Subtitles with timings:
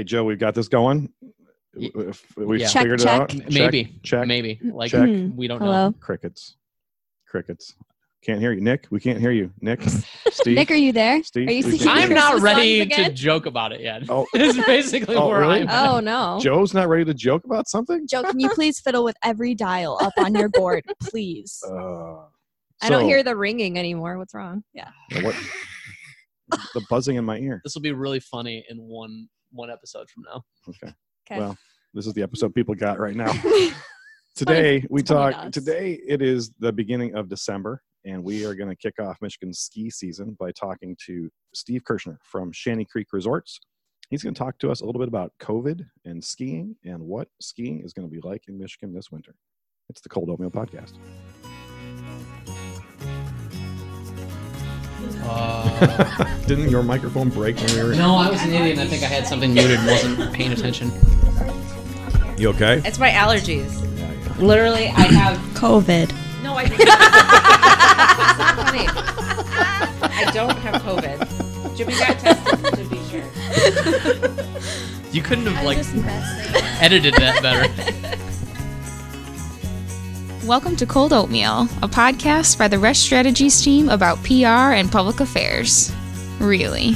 [0.00, 1.12] Okay, Joe, we've got this going.
[1.74, 2.68] If we've yeah.
[2.68, 3.06] Figured check.
[3.06, 3.34] it out.
[3.34, 4.26] M- maybe, check.
[4.26, 4.58] maybe.
[4.64, 5.06] Like check.
[5.34, 5.88] we don't Hello.
[5.90, 5.94] know.
[6.00, 6.56] Crickets.
[7.28, 7.74] Crickets.
[8.24, 8.86] Can't hear you, Nick.
[8.90, 9.82] We can't hear you, Nick.
[10.30, 10.54] Steve.
[10.54, 11.22] Nick, are you there?
[11.22, 14.04] Steve, are you we singing can't I'm not ready to joke about it yet.
[14.08, 14.26] Oh.
[14.34, 15.60] it's basically Oh, where really?
[15.60, 15.68] I'm.
[15.68, 15.90] at.
[15.90, 16.38] Oh no.
[16.40, 18.06] Joe's not ready to joke about something.
[18.08, 21.62] Joe, can you please fiddle with every dial up on your board, please?
[21.62, 22.22] Uh,
[22.80, 24.16] I don't hear the ringing anymore.
[24.16, 24.64] What's wrong?
[24.72, 24.88] Yeah.
[25.20, 25.36] what,
[26.48, 27.60] the buzzing in my ear.
[27.64, 30.42] This will be really funny in one one episode from now.
[30.68, 30.94] Okay.
[31.30, 31.40] Okay.
[31.40, 31.56] Well,
[31.94, 33.32] this is the episode people got right now.
[34.36, 35.32] Today we talk.
[35.32, 35.52] to us.
[35.52, 39.58] Today it is the beginning of December, and we are going to kick off Michigan's
[39.58, 43.60] ski season by talking to Steve Kirshner from Shanty Creek Resorts.
[44.08, 47.28] He's going to talk to us a little bit about COVID and skiing and what
[47.40, 49.34] skiing is going to be like in Michigan this winter.
[49.88, 50.94] It's the Cold Oatmeal Podcast.
[55.22, 57.94] Uh, Didn't your microphone break when we were?
[57.94, 58.78] no, I was an idiot.
[58.78, 60.90] and I think I had something muted and wasn't paying attention.
[62.36, 62.80] You okay?
[62.84, 63.70] It's my allergies.
[63.98, 64.34] Yeah, yeah.
[64.44, 65.36] Literally, I have.
[65.54, 66.10] COVID.
[66.42, 66.62] No, I.
[66.72, 66.78] it's
[68.38, 68.86] not funny.
[70.02, 71.76] I don't have COVID.
[71.76, 73.24] Jimmy got tested to be sure.
[75.12, 75.78] You couldn't have I'm like
[76.80, 77.68] edited that better.
[80.44, 85.20] Welcome to Cold Oatmeal, a podcast by the Resch Strategies team about PR and public
[85.20, 85.92] affairs.
[86.38, 86.94] Really.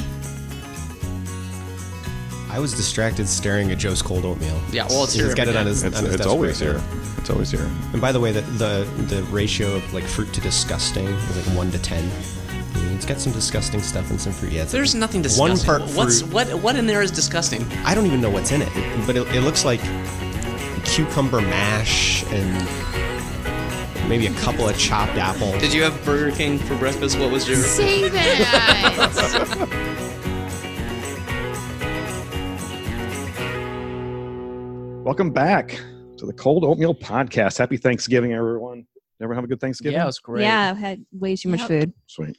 [2.49, 4.59] I was distracted staring at Joe's cold oatmeal.
[4.71, 5.83] Yeah, well, it's He's here got it on his.
[5.83, 6.79] It's, on his it's desk always right here.
[6.79, 7.01] now.
[7.17, 7.69] It's always here.
[7.93, 11.57] And by the way, the, the the ratio of like fruit to disgusting is like
[11.57, 12.09] one to ten.
[12.95, 14.53] It's got some disgusting stuff and some fruit.
[14.53, 15.41] Yeah, it's like There's nothing disgusting.
[15.41, 15.87] One disgusting.
[15.87, 16.33] part What's fruit.
[16.33, 16.47] what?
[16.63, 17.63] What in there is disgusting?
[17.83, 19.81] I don't even know what's in it, but it, it looks like
[20.85, 23.14] cucumber mash and
[24.07, 25.59] maybe a couple of chopped apples.
[25.61, 27.17] Did you have Burger King for breakfast?
[27.19, 27.57] What was your?
[27.57, 29.95] Say that!
[35.05, 35.79] Welcome back
[36.17, 37.57] to the Cold Oatmeal Podcast.
[37.57, 38.85] Happy Thanksgiving, everyone.
[39.21, 39.93] Ever have a good Thanksgiving?
[39.95, 40.41] Yeah, it was great.
[40.41, 41.67] Yeah, I've had way too much Yep.
[41.69, 41.93] food.
[42.07, 42.37] Sweet.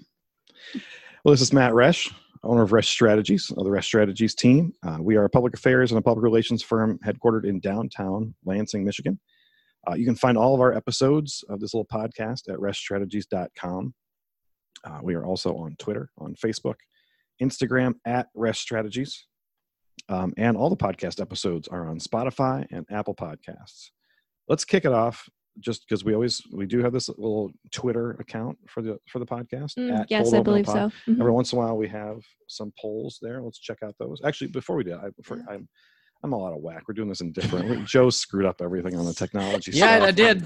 [1.24, 2.12] Well, this is Matt Resch,
[2.42, 4.72] owner of Resch Strategies, of the Resch Strategies team.
[4.84, 8.84] Uh, we are a public affairs and a public relations firm headquartered in downtown Lansing,
[8.84, 9.18] Michigan.
[9.88, 13.94] Uh, you can find all of our episodes of this little podcast at reschstrategies.com.
[14.84, 16.76] Uh, we are also on Twitter, on Facebook,
[17.42, 19.26] Instagram at Resch Strategies.
[20.08, 23.90] Um, and all the podcast episodes are on Spotify and Apple Podcasts.
[24.48, 25.28] Let's kick it off
[25.60, 29.26] just because we always we do have this little Twitter account for the for the
[29.26, 29.76] podcast.
[29.78, 30.90] Mm, at yes, I believe so.
[31.08, 31.18] Mhm.
[31.18, 33.40] Every once in a while, we have some polls there.
[33.40, 34.20] Let's check out those.
[34.24, 35.66] Actually, before we do, I, before, I'm
[36.26, 36.82] I'm all out of whack.
[36.88, 37.86] We're doing this in different.
[37.86, 39.70] Joe screwed up everything on the technology.
[39.70, 40.08] Yeah, stuff.
[40.08, 40.42] I did.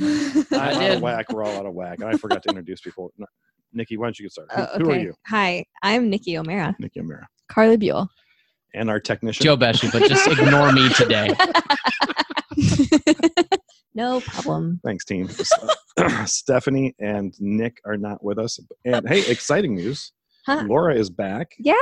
[0.52, 1.32] I'm I out of whack.
[1.32, 2.00] We're all out of whack.
[2.00, 3.10] And I forgot to introduce people.
[3.16, 3.24] No,
[3.72, 4.52] Nikki, why don't you get started?
[4.54, 5.14] Who, Oh, who are you?
[5.28, 6.76] Hi, I'm Nikki O'Mara.
[6.78, 7.26] Nikki O'Mara.
[7.48, 8.10] Carly Buell.
[8.74, 9.42] And our technician.
[9.42, 11.34] Joe Beshi, but just ignore me today.
[13.94, 14.80] no problem.
[14.84, 15.30] Thanks, team.
[16.26, 18.60] Stephanie and Nick are not with us.
[18.84, 20.12] And hey, exciting news.
[20.44, 20.64] Huh.
[20.66, 21.52] Laura is back.
[21.56, 21.74] She's Yeah,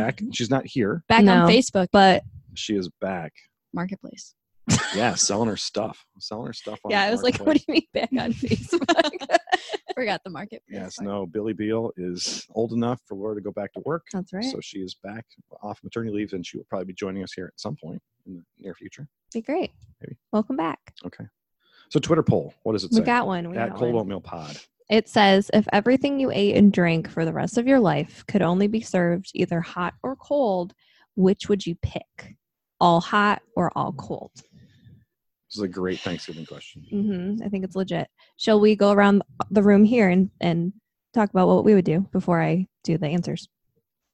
[0.00, 0.22] back.
[0.32, 1.02] She's not here.
[1.08, 1.42] Back No.
[1.42, 2.22] on Facebook but
[2.54, 3.32] She is back.
[3.72, 4.34] Marketplace.
[4.94, 6.04] Yeah, selling her stuff.
[6.18, 9.28] Selling her stuff on yeah, I was like, what do you mean back on Facebook?
[9.94, 10.62] Forgot the marketplace.
[10.68, 11.08] Yes, part.
[11.08, 14.06] no, Billy Beal is old enough for Laura to go back to work.
[14.12, 14.44] That's right.
[14.44, 15.24] So she is back
[15.62, 18.34] off maternity leave and she will probably be joining us here at some point in
[18.34, 19.06] the near future.
[19.34, 19.72] Be great.
[20.00, 20.16] Maybe.
[20.32, 20.78] Welcome back.
[21.04, 21.24] Okay.
[21.90, 23.00] So Twitter poll, what does it say?
[23.00, 23.06] We say?
[23.06, 23.50] got one.
[23.50, 24.02] We At got Cold one.
[24.02, 24.56] Oatmeal Pod.
[24.88, 28.42] It says if everything you ate and drank for the rest of your life could
[28.42, 30.74] only be served either hot or cold,
[31.16, 32.36] which would you pick?
[32.82, 34.32] All hot or all cold?
[34.34, 34.44] This
[35.58, 36.84] is a great Thanksgiving question.
[36.90, 38.08] hmm I think it's legit.
[38.38, 39.22] Shall we go around
[39.52, 40.72] the room here and, and
[41.14, 43.48] talk about what we would do before I do the answers?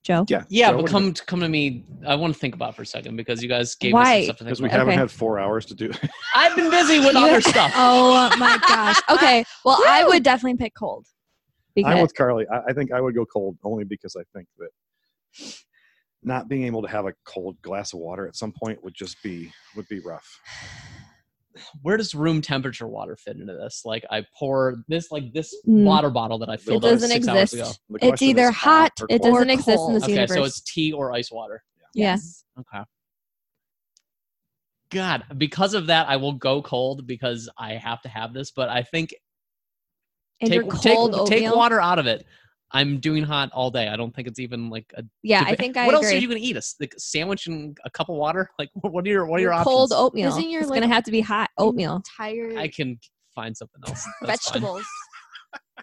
[0.05, 0.27] Joe?
[0.29, 0.45] Yeah.
[0.51, 1.87] Yeah, Joe, but what come come to me.
[2.07, 4.03] I want to think about it for a second because you guys gave Why?
[4.03, 4.79] me some stuff to think Because we about.
[4.81, 5.01] haven't Okay.
[5.01, 5.99] had four hours to do it.
[6.35, 7.73] I've been busy with You- other stuff.
[7.75, 8.97] Oh my gosh.
[9.11, 9.45] Okay.
[9.65, 11.07] Well, I would definitely pick cold.
[11.87, 12.45] I'm with Carly.
[12.53, 14.69] I, I think I would go cold only because I think that
[16.23, 19.23] not being able to have a cold glass of water at some point would just
[19.23, 20.27] be would be rough.
[21.83, 23.83] Where does room temperature water fit into this?
[23.85, 25.85] Like I pour this like this Mm.
[25.85, 27.63] water bottle that I it filled up doesn't six hours ago.
[27.63, 27.81] exist.
[28.01, 29.33] It's either is hot, or It cold.
[29.35, 30.03] doesn't exist in this cold.
[30.05, 30.37] Okay, universe.
[30.37, 31.63] so it's tea or ice water.
[31.95, 32.13] yeah.
[32.13, 32.45] Yes.
[32.59, 32.85] Okay.
[34.91, 38.51] God, because of that, I will go cold because I have to have this.
[38.53, 39.15] But I think
[40.41, 42.25] And take take, cold take water out of it.
[42.71, 43.89] I'm doing hot all day.
[43.89, 45.03] I don't think it's even like a.
[45.23, 46.07] Yeah, deba- I think I what agree.
[46.09, 46.57] else are you gonna eat?
[46.57, 48.51] A s- like, sandwich and a cup of water?
[48.59, 49.75] Like what are your what are your, Your options?
[49.75, 50.29] cold oatmeal.
[50.29, 51.97] Isn't your, it's like, gonna have to be hot oatmeal.
[51.97, 52.99] Entire I can
[53.35, 54.07] find something else.
[54.23, 54.85] That's vegetables.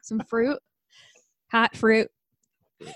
[0.03, 0.59] Some fruit.
[1.51, 2.07] Hot fruit.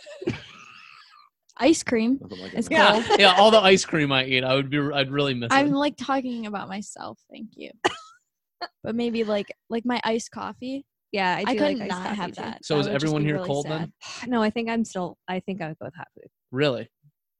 [1.62, 2.19] Ice cream.
[2.21, 2.71] Like It's it.
[2.71, 3.33] Yeah, yeah.
[3.38, 4.80] All the ice cream I eat, I would be.
[4.80, 5.50] I'd really miss.
[5.51, 5.75] I'm it.
[5.75, 7.19] like talking about myself.
[7.30, 7.71] Thank you.
[8.83, 10.86] but maybe like like my iced coffee.
[11.12, 12.42] Yeah, I, do I, could like not have too.
[12.42, 12.66] that.
[12.66, 13.92] So That is everyone here really cold sad.
[14.24, 14.30] then?
[14.30, 15.18] No, I think I'm still.
[15.28, 16.28] I think I would go with hot food.
[16.52, 16.88] Really?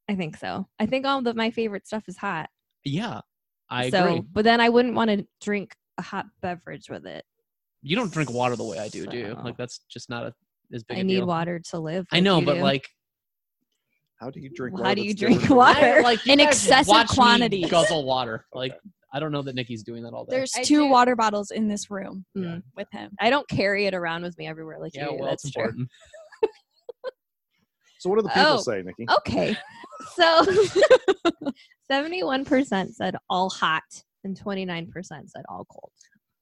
[0.10, 0.68] I think so.
[0.80, 2.50] I think all of my favorite stuff is hot.
[2.84, 3.22] Yeah,
[3.70, 4.22] I so, agree.
[4.32, 7.24] but then I wouldn't want to drink a hot beverage with it.
[7.84, 9.38] You don't drink water the way I do, do you?
[9.44, 10.34] Like that's just not a
[10.74, 10.98] as big.
[10.98, 11.28] I a need deal.
[11.28, 12.08] water to live.
[12.12, 12.62] I know, but do.
[12.62, 12.88] like
[14.20, 14.76] How do you drink?
[14.76, 16.00] How water how do you drink water?
[16.00, 17.70] I, like you In excessive watch me quantities.
[17.70, 18.46] guzzle water.
[18.54, 18.80] Like Okay.
[19.12, 20.36] I don't know that Nikki's doing that all day.
[20.38, 22.62] There's I two do- water bottles in this room Mm.
[22.76, 23.12] with him.
[23.20, 25.18] I don't carry it around with me everywhere like yeah, you do.
[25.20, 25.64] well, That's it's true.
[25.64, 25.90] important.
[28.00, 28.58] So what do the people Oh.
[28.62, 29.06] say, Nikki?
[29.20, 29.58] Okay.
[30.16, 30.46] So
[31.92, 33.84] 71% said all hot
[34.24, 35.92] and 29% said all cold.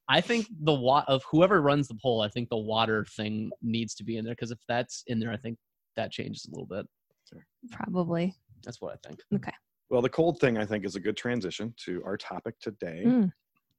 [0.08, 3.96] I think the wa- of whoever runs the poll, I think the water thing needs
[3.96, 5.58] to be in there because if that's in there, I think
[5.96, 6.86] that changes a little bit.
[7.72, 8.36] Probably.
[8.64, 9.20] That's what I think.
[9.90, 13.04] Well, the cold thing I think is a good transition to our topic today.
[13.06, 13.32] Mm.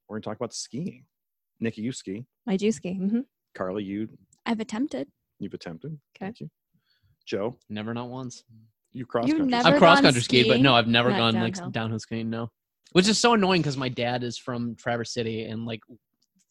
[0.07, 1.05] We're going to talk about skiing.
[1.59, 2.25] Nikki, you ski.
[2.47, 2.93] I do ski.
[2.95, 3.19] hmm
[3.55, 4.07] Carly, you
[4.45, 5.07] I've attempted.
[5.39, 5.91] you've attempted.
[6.15, 6.25] Okay.
[6.25, 6.49] Thank you.
[7.25, 8.43] Joe, Never, not once.
[8.91, 9.51] you cross You've country.
[9.51, 10.63] never- I've gone cross country skied, but skiing?
[10.63, 11.63] no, I've never Not gone downhill.
[11.65, 12.29] like downhill skiing.
[12.29, 12.49] No,
[12.93, 15.81] which is so annoying because my dad is from Traverse City and like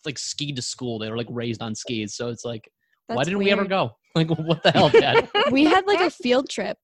[0.04, 0.98] like skied to school.
[1.00, 2.68] They were like raised on skis, so it's like
[3.06, 3.70] why That's didn't we ever weird.
[3.70, 3.90] go?
[4.14, 5.28] Like what the hell, dad?
[5.52, 6.78] We had like a field trip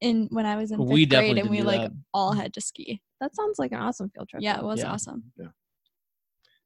[0.00, 1.92] in when I was in fifth We grade, definitely and we like that.
[2.14, 2.40] all mm-hmm.
[2.40, 3.00] had to ski.
[3.20, 4.42] That sounds like an awesome field trip.
[4.42, 4.92] Yeah, it was Yeah.
[4.92, 5.24] awesome.
[5.36, 5.48] Yeah,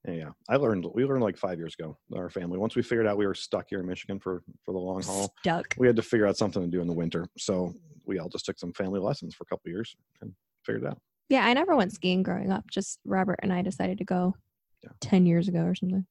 [0.07, 0.31] yeah.
[0.49, 1.97] I learned we learned like five years ago.
[2.15, 4.79] Our family once we figured out we were stuck here in Michigan for for the
[4.79, 5.33] long haul.
[5.41, 5.75] Stuck.
[5.79, 7.75] We had to figure out something to do in the winter, so
[8.07, 10.33] we all just took some family lessons for a couple years and
[10.65, 10.99] figured it out.
[11.29, 12.65] Yeah, I never went skiing growing up.
[12.71, 14.35] Just Robert and I decided to go
[14.83, 14.91] Yeah.
[15.01, 16.07] 10 years ago or something.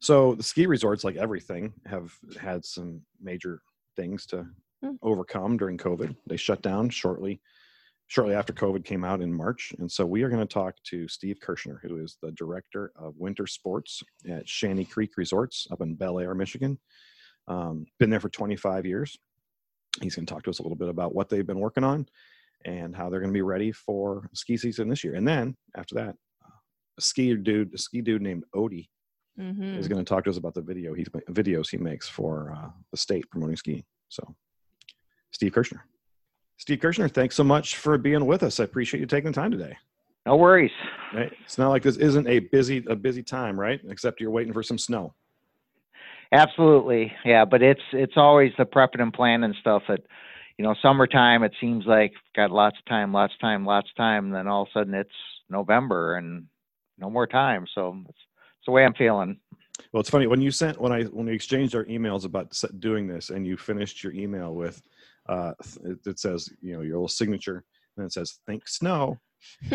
[0.00, 3.60] So the ski resorts, like everything, have had some major
[3.96, 4.46] things to
[4.86, 4.94] Hmm.
[5.02, 6.14] overcome during COVID.
[6.26, 7.40] They shut down shortly,
[8.06, 11.08] shortly after COVID came out in March, and so we are going to talk to
[11.08, 15.96] Steve Kirshner, who is the director of winter sports at Shanty Creek Resorts up in
[15.96, 16.78] Bellaire, Michigan.
[17.48, 19.16] Um, been there for 25 years.
[20.00, 22.06] He's going to talk to us a little bit about what they've been working on
[22.64, 25.14] and how they're going to be ready for ski season this year.
[25.14, 26.16] And then after that,
[26.98, 28.88] a ski dude, a ski dude named Odie
[29.38, 29.76] Mm-hmm.
[29.76, 32.70] is going to talk to us about the video he videos he makes for uh,
[32.90, 33.84] the state promoting skiing.
[34.08, 34.34] So,
[35.36, 35.80] Steve Kirshner.
[36.56, 38.58] Steve Kirshner, thanks so much for being with us.
[38.58, 39.76] I appreciate you taking the time today.
[40.24, 40.72] No worries.
[41.12, 41.30] Right?
[41.44, 43.78] It's not like this isn't a busy a busy time, right?
[43.86, 45.12] Except you're waiting for some snow.
[46.32, 47.12] Absolutely.
[47.22, 50.00] Yeah, but it's it's always the prepping and planning stuff that
[50.56, 53.96] you know, summertime it seems like got lots of time, lots of time, lots of
[53.96, 55.10] time, and then all of a sudden it's
[55.50, 56.46] November and
[56.98, 57.66] no more time.
[57.74, 58.18] So it's,
[58.58, 59.38] it's the way I'm feeling.
[59.92, 63.06] Well, it's funny when you sent when I when we exchanged our emails about doing
[63.06, 64.80] this, and you finished your email with
[65.28, 65.52] uh,
[65.84, 67.64] it, it says you know your little signature,
[67.96, 69.18] and it says "Thank Snow,"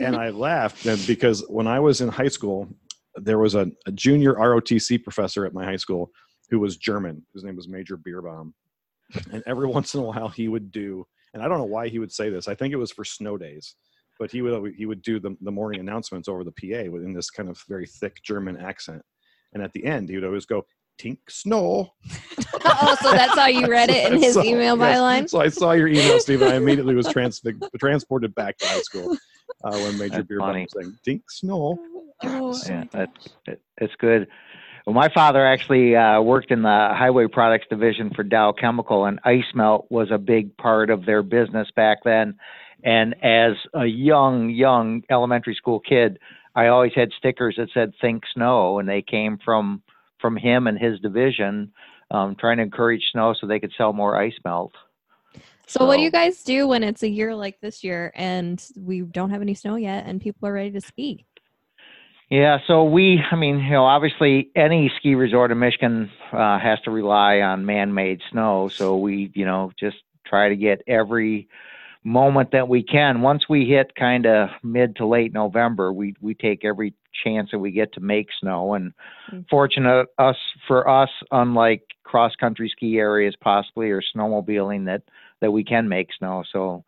[0.00, 2.68] and I laughed because when I was in high school,
[3.16, 6.10] there was a, a junior ROTC professor at my high school
[6.50, 7.24] who was German.
[7.32, 8.52] His name was Major Beerbaum,
[9.32, 11.98] and every once in a while he would do, and I don't know why he
[11.98, 12.48] would say this.
[12.48, 13.74] I think it was for snow days,
[14.18, 17.30] but he would he would do the the morning announcements over the PA within this
[17.30, 19.02] kind of very thick German accent,
[19.52, 20.64] and at the end he would always go.
[20.98, 21.92] Tink snow.
[22.64, 24.98] oh, so that's how you read it in his So- email yes.
[24.98, 25.28] byline?
[25.28, 26.48] So I saw your email, Stephen.
[26.48, 27.42] I immediately was trans-
[27.78, 29.16] transported back to high school
[29.64, 30.66] uh, when Major That's Beer funny.
[30.74, 31.78] was saying "Tink snow."
[32.22, 34.28] Oh, Yeah, that's it, it's good.
[34.86, 39.18] Well, my father actually uh, worked in the highway products division for Dow Chemical, and
[39.24, 42.34] ice melt was a big part of their business back then.
[42.84, 46.18] And as a young, young elementary school kid,
[46.54, 49.82] I always had stickers that said "Think Snow," and they came from
[50.24, 51.70] from him and his division,
[52.10, 54.72] um, trying to encourage snow so they could sell more ice melt.
[55.66, 59.02] So, what do you guys do when it's a year like this year and we
[59.02, 61.26] don't have any snow yet and people are ready to ski?
[62.30, 66.80] Yeah, so we, I mean, you know, obviously any ski resort in Michigan uh, has
[66.84, 68.68] to rely on man-made snow.
[68.68, 71.48] So we, you know, just try to get every
[72.02, 73.20] moment that we can.
[73.20, 77.58] Once we hit kind of mid to late November, we we take every chance that
[77.58, 78.74] we get to make snow.
[78.74, 78.92] And
[79.30, 79.48] Mm.
[79.48, 85.02] fortunate us for us, unlike cross-country ski areas possibly or snowmobiling, that
[85.40, 86.44] that we can make snow.
[86.52, 86.84] So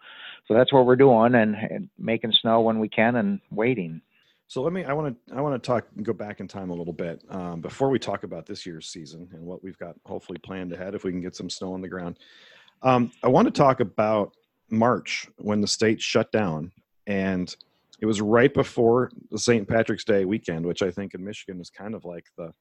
[0.47, 4.01] so that's what we're doing and, and making snow when we can and waiting.
[4.49, 4.85] So let me.
[4.85, 5.35] I want to.
[5.35, 5.87] I want to talk.
[6.03, 9.29] Go back in time a little bit um, before we talk about this year's season
[9.33, 10.95] and what we've got hopefully planned ahead.
[10.95, 12.19] If we can get some snow on the ground,
[12.83, 14.37] um, I want to talk about
[14.71, 16.71] March when the state shut down,
[17.09, 17.55] and
[18.01, 19.67] it was right before the St.
[19.67, 22.53] Patrick's Day weekend, which I think in Michigan is kind of like the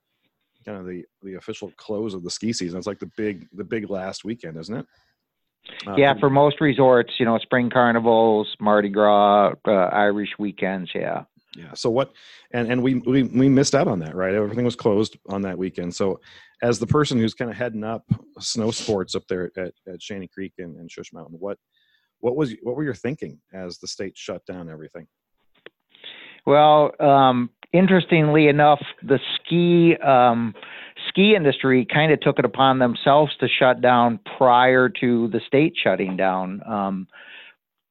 [0.66, 2.78] kind of the the official close of the ski season.
[2.78, 4.86] It's like the big the big last weekend, isn't it?
[5.88, 10.92] Uh, yeah, for most resorts, you know, spring carnivals, Mardi Gras, uh, Irish weekends.
[10.94, 11.24] Yeah.
[11.56, 11.74] Yeah.
[11.74, 12.12] So what?
[12.52, 14.34] And and we we we missed out on that, right?
[14.34, 15.96] Everything was closed on that weekend.
[15.96, 16.20] So
[16.62, 18.04] as the person who's kind of heading up
[18.40, 21.58] snow sports up there at, at Shanty Creek and, and Schuss Mountain, what
[22.20, 25.08] what was what were your thinking as the state shut down everything?
[26.46, 30.54] Well, um, interestingly enough, the ski um,
[31.10, 35.74] ski industry kind of took it upon themselves to shut down prior to the state
[35.82, 36.62] shutting down.
[36.68, 37.08] Um,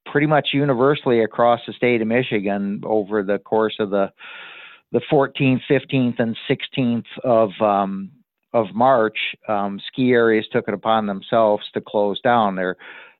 [0.06, 4.12] pretty much universally across the state of Michigan over the course of the
[4.92, 8.12] the 14th, 15th, and 16th of um,
[8.52, 9.18] of March,
[9.48, 12.54] um, ski areas took it upon themselves to close down.
[12.54, 12.76] There,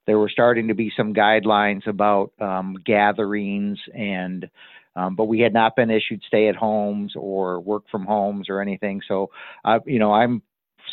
[0.07, 4.49] there were starting to be some guidelines about um, gatherings and
[4.97, 9.01] um, but we had not been issued stay-at-homes or work from homes or anything.
[9.07, 9.31] So,
[9.65, 10.43] uh, you know, I'm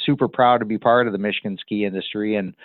[0.06, 2.56] super proud to be part of the Michigan ski industry and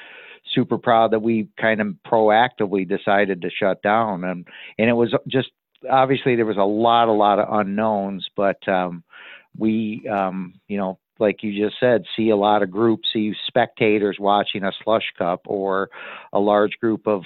[0.54, 4.24] super proud that we kind of proactively decided to shut down.
[4.24, 4.46] And
[4.78, 5.50] and it was just
[5.90, 9.02] obviously there was a lot, a lot of unknowns, but um,
[9.56, 14.18] we, um, you know, like you just said, see a lot of groups, see spectators
[14.18, 15.90] watching a slush cup or
[16.32, 17.22] a large group of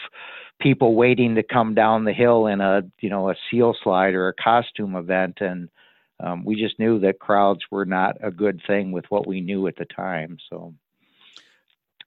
[0.61, 4.29] people waiting to come down the hill in a you know a seal slide or
[4.29, 5.39] a costume event.
[5.41, 5.69] And
[6.21, 9.67] um, we just knew that crowds were not a good thing with what we knew
[9.67, 10.39] at the time.
[10.49, 10.75] So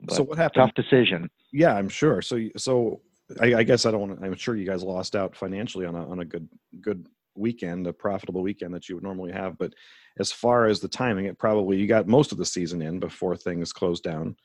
[0.10, 1.30] so what happened tough decision.
[1.52, 2.22] Yeah i'm sure.
[2.22, 3.02] So so
[3.40, 6.10] i, I guess i don't want i'm sure you guys lost out financially on a,
[6.10, 6.48] on a good
[6.82, 9.74] good weekend a profitable weekend that you would normally have but
[10.20, 13.36] as far as the timing it probably you got most of the season in before
[13.36, 14.36] things closed down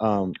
[0.00, 0.34] um,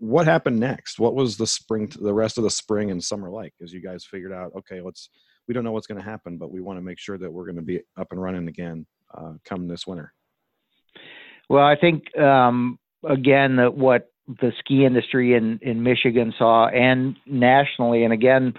[0.00, 0.98] what happened next?
[0.98, 3.52] What was the spring, the rest of the spring and summer like?
[3.62, 5.10] As you guys figured out, okay, let's.
[5.48, 7.44] We don't know what's going to happen, but we want to make sure that we're
[7.44, 10.12] going to be up and running again uh, come this winter.
[11.48, 17.16] Well, I think um, again that what the ski industry in in Michigan saw and
[17.26, 18.54] nationally, and again,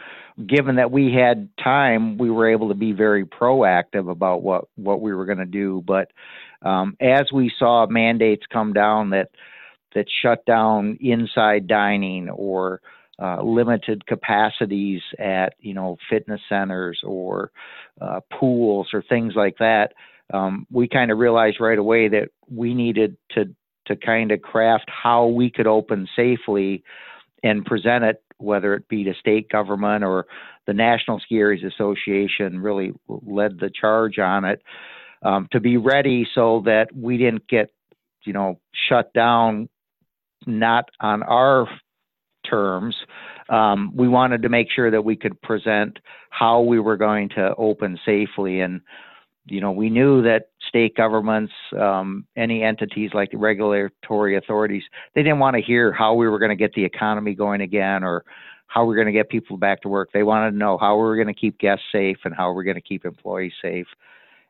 [0.47, 5.01] given that we had time, we were able to be very proactive about what what
[5.01, 5.83] we were going to do.
[5.85, 6.11] But
[6.61, 9.29] um, as we saw mandates come down that
[9.93, 12.81] that shut down inside dining or
[13.21, 17.51] uh, limited capacities at you know fitness centers or
[17.99, 19.93] uh, pools or things like that,
[20.33, 23.45] um, we kind of realized right away that we needed to
[23.91, 26.83] to kind of craft how we could open safely
[27.43, 30.25] and present it, whether it be to state government or
[30.67, 34.61] the National Ski Areas Association really led the charge on it
[35.23, 37.71] um, to be ready so that we didn't get
[38.23, 39.67] you know shut down
[40.45, 41.67] not on our
[42.49, 42.95] terms.
[43.49, 47.53] Um, we wanted to make sure that we could present how we were going to
[47.57, 48.61] open safely.
[48.61, 48.81] And,
[49.45, 54.83] you know, we knew that state governments, um, any entities like the regulatory authorities,
[55.15, 58.03] they didn't want to hear how we were going to get the economy going again
[58.03, 58.23] or
[58.67, 60.09] how we're going to get people back to work.
[60.13, 62.63] They wanted to know how we were going to keep guests safe and how we're
[62.63, 63.87] going to keep employees safe.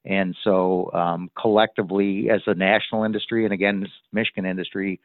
[0.04, 5.00] And so, um, collectively, as a national industry, and again, Michigan industry,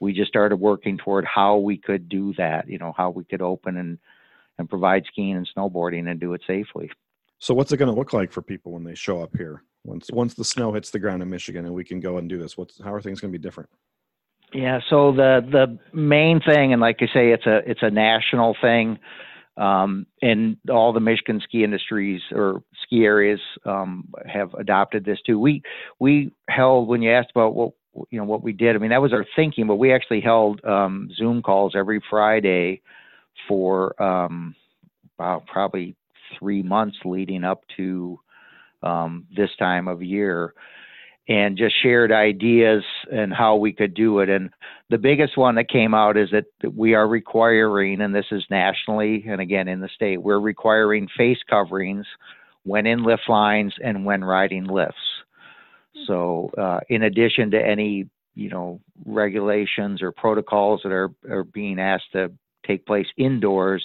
[0.00, 3.42] we just started working toward how we could do that, you know, how we could
[3.42, 3.98] open and,
[4.58, 6.90] and provide skiing and snowboarding and do it safely.
[7.40, 9.64] So what's it going to look like for people when they show up here?
[9.84, 12.38] Once once the snow hits the ground in Michigan and we can go and do
[12.38, 13.70] this, what's how are things going to be different?
[14.52, 18.56] Yeah, so the the main thing, and like I say, it's a it's a national
[18.60, 18.98] thing,
[19.56, 25.38] um, and all the Michigan ski industries or ski areas um, have adopted this too.
[25.38, 25.62] We
[25.98, 27.72] we held when you asked about what
[28.10, 28.76] you know what we did.
[28.76, 32.82] I mean, that was our thinking, but we actually held um, Zoom calls every Friday
[33.48, 34.54] for um,
[35.16, 35.96] about probably
[36.38, 38.18] three months leading up to
[38.82, 40.54] um, this time of year,
[41.28, 42.82] and just shared ideas
[43.12, 44.28] and how we could do it.
[44.28, 44.50] And
[44.88, 49.24] the biggest one that came out is that we are requiring, and this is nationally
[49.28, 52.06] and again in the state, we're requiring face coverings
[52.64, 54.96] when in lift lines and when riding lifts.
[56.06, 61.78] So, uh, in addition to any you know regulations or protocols that are are being
[61.78, 62.32] asked to
[62.66, 63.82] take place indoors,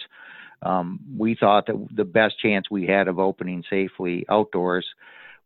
[0.62, 4.86] um, we thought that the best chance we had of opening safely outdoors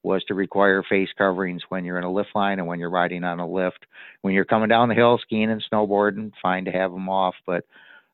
[0.02, 3.24] was to require face coverings when you're in a lift line and when you're riding
[3.24, 3.86] on a lift.
[4.22, 7.66] When you're coming down the hill, skiing and snowboarding, fine to have them off, but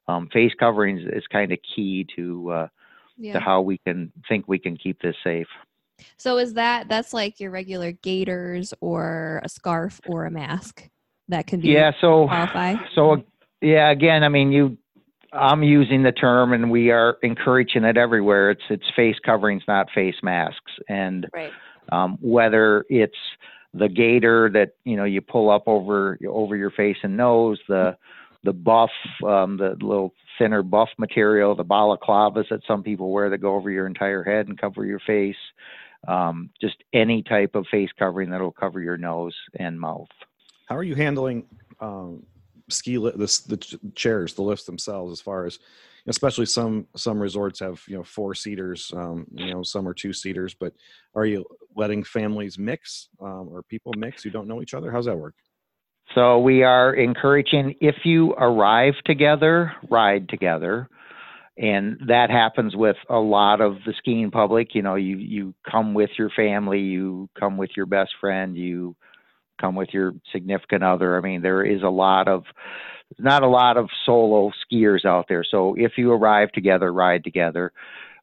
[0.08, 2.68] um, face coverings is kind of key to uh,
[3.18, 3.34] yeah.
[3.34, 5.48] to how we can think we can keep this safe.
[6.18, 10.90] So is that that's like your regular gaiters or a scarf or a mask
[11.30, 12.76] that can be yeah so qualify?
[12.94, 13.24] So
[13.62, 14.78] yeah, again, I mean you
[15.36, 18.52] I'm using the term and we are encouraging it everywhere.
[18.52, 20.72] It's it's face coverings, not face masks.
[20.88, 21.52] And right.
[21.92, 23.18] um, whether it's
[23.74, 27.98] the gaiter that you know you pull up over over your face and nose, the
[28.44, 28.92] the buff,
[29.26, 33.72] um, the little thinner buff material, the balaclavas that some people wear that go over
[33.72, 35.36] your entire head and cover your face.
[36.08, 40.08] Um, just any type of face covering that'll cover your nose and mouth.
[40.68, 41.46] How are you handling
[41.80, 42.24] um,
[42.70, 45.60] ski li- the ch- chairs, the lifts themselves, as far as
[46.08, 50.14] especially some some resorts have you know four seaters, um, you know some are two
[50.14, 50.74] seaters, but
[51.16, 51.46] are you
[51.76, 54.92] letting families mix um, or people mix who don't know each other?
[54.92, 55.36] How's that work?
[56.14, 60.88] So we are encouraging if you arrive together, ride together.
[61.58, 64.76] And that happens with a lot of the skiing public.
[64.76, 68.96] You know, you, you come with your family, you come with your best friend, you
[69.60, 71.18] come with your significant other.
[71.18, 72.44] I mean, there is a lot of,
[73.20, 75.44] not a lot of solo skiers out there.
[75.44, 77.72] So if you arrive together, ride together.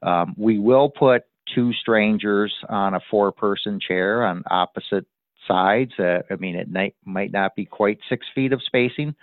[0.03, 1.23] Um, we will put
[1.55, 5.07] two strangers on a four person chair on opposite
[5.47, 5.93] sides.
[5.99, 9.15] Uh, I mean, it might, might not be quite six feet of spacing,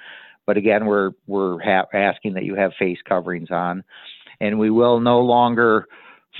[0.45, 3.83] but again, we're we're ha- asking that you have face coverings on,
[4.39, 5.85] and we will no longer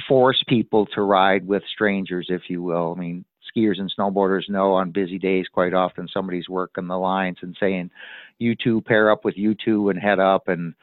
[0.08, 2.94] force people to ride with strangers, if you will.
[2.96, 3.26] I mean,
[3.56, 7.92] skiers and snowboarders know on busy days quite often somebody's working the lines and saying,
[8.38, 10.74] "You two pair up with you two and head up," and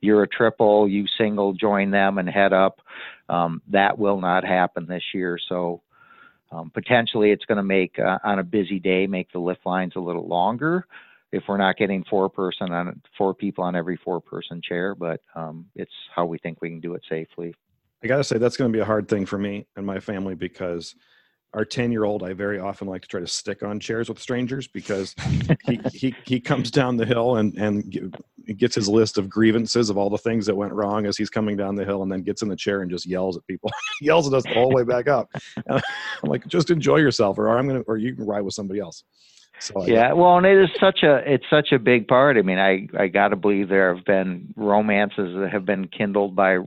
[0.00, 2.80] you're a triple, you single, join them and head up.
[3.28, 5.38] Um, that will not happen this year.
[5.48, 5.82] So
[6.52, 9.94] um, potentially, it's going to make uh, on a busy day make the lift lines
[9.96, 10.86] a little longer
[11.32, 14.94] if we're not getting four person on four people on every four person chair.
[14.94, 17.54] But um, it's how we think we can do it safely.
[18.04, 20.34] I gotta say that's going to be a hard thing for me and my family
[20.34, 20.94] because
[21.56, 24.20] our 10 year old i very often like to try to stick on chairs with
[24.20, 25.14] strangers because
[25.64, 28.12] he, he, he comes down the hill and, and
[28.56, 31.56] gets his list of grievances of all the things that went wrong as he's coming
[31.56, 33.70] down the hill and then gets in the chair and just yells at people
[34.00, 35.82] yells at us the whole way back up and
[36.22, 39.02] i'm like just enjoy yourself or i'm gonna or you can ride with somebody else
[39.58, 42.36] so I- Yeah, well, and it is such a it's such a big part.
[42.36, 46.36] I mean, I I got to believe there have been romances that have been kindled
[46.36, 46.58] by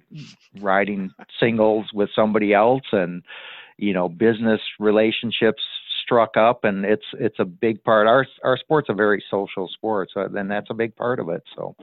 [0.60, 3.22] riding singles with somebody else, and
[3.80, 5.64] you know, business relationships
[6.04, 8.08] struck up, and it's it's a big part.
[8.08, 11.30] Our our sport's a very social sport, so uh, then that's a big part of
[11.30, 11.44] it.
[11.56, 11.76] So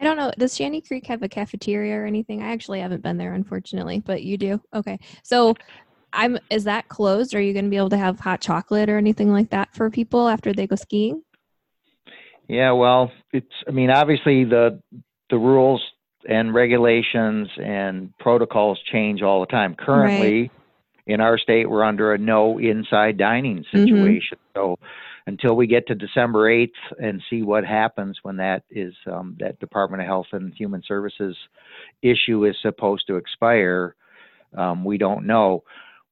[0.00, 0.32] I don't know.
[0.38, 2.42] Does Shanty Creek have a cafeteria or anything?
[2.42, 4.60] I actually haven't been there, unfortunately, but you do.
[4.74, 5.54] Okay, so
[6.12, 6.38] I'm.
[6.50, 7.34] Is that closed?
[7.34, 9.90] Are you going to be able to have hot chocolate or anything like that for
[9.90, 11.22] people after they go skiing?
[12.48, 14.80] Yeah, well, it's I mean, obviously the
[15.30, 15.82] the rules
[16.28, 19.74] and regulations and protocols change all the time.
[19.74, 20.50] Currently,
[21.06, 24.38] in our state, we're under a no inside dining situation.
[24.54, 24.78] So
[25.26, 29.58] until we get to December 8th and see what happens when that is um, that
[29.60, 31.36] Department of Health and Human Services
[32.02, 33.94] issue is supposed to expire,
[34.56, 35.64] um, we don't know.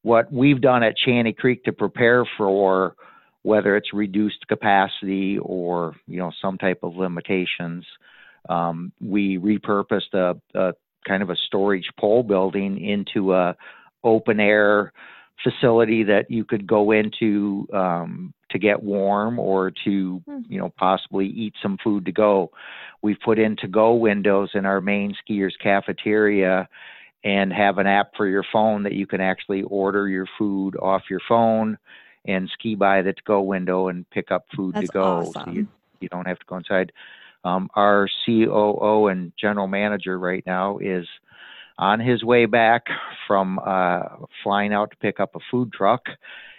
[0.02, 2.96] What we've done at Shanty Creek to prepare for
[3.42, 7.84] whether it's reduced capacity or you know some type of limitations.
[8.48, 10.72] Um, we repurposed a, a
[11.06, 13.56] kind of a storage pole building into a
[14.04, 14.92] open air
[15.42, 20.40] facility that you could go into um, to get warm or to Hmm.
[20.48, 22.50] you know possibly eat some food to go.
[23.02, 26.68] We've put in to go windows in our main skiers cafeteria
[27.24, 31.02] and have an app for your phone that you can actually order your food off
[31.10, 31.78] your phone
[32.26, 35.30] and ski by the to go window and pick up food That's to go.
[35.32, 35.68] So you, awesome.
[36.00, 36.92] you don't have to go inside.
[37.44, 41.06] Um, our COO and general manager right now is
[41.78, 42.86] on his way back
[43.26, 44.02] from uh,
[44.42, 46.02] flying out to pick up a food truck.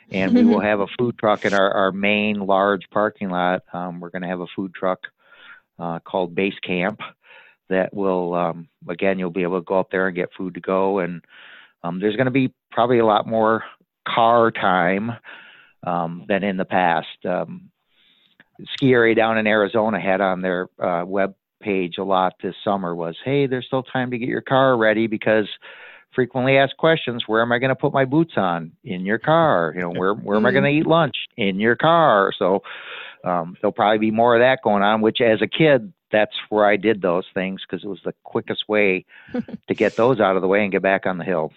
[0.09, 3.63] And we will have a food truck in our, our main large parking lot.
[3.71, 4.99] Um, we're going to have a food truck
[5.77, 7.01] uh, called Base Camp
[7.69, 10.59] that will, um, again, you'll be able to go up there and get food to
[10.59, 10.99] go.
[10.99, 11.23] And
[11.83, 13.63] um, there's going to be probably a lot more
[14.07, 15.11] car time
[15.85, 17.25] um, than in the past.
[18.73, 22.95] Ski area down in Arizona had on their uh, web page a lot this summer
[22.95, 25.47] was, hey, there's still time to get your car ready because
[26.13, 28.71] frequently asked questions, where am I going to put my boots on?
[28.83, 29.71] In your car.
[29.75, 31.15] You know, where where am I going to eat lunch?
[31.37, 32.31] In your car.
[32.37, 32.63] So
[33.23, 35.01] um, there'll probably be more of that going on.
[35.01, 38.67] Which as a kid, that's where I did those things because it was the quickest
[38.67, 41.53] way to get those out of the way and get back on the hill.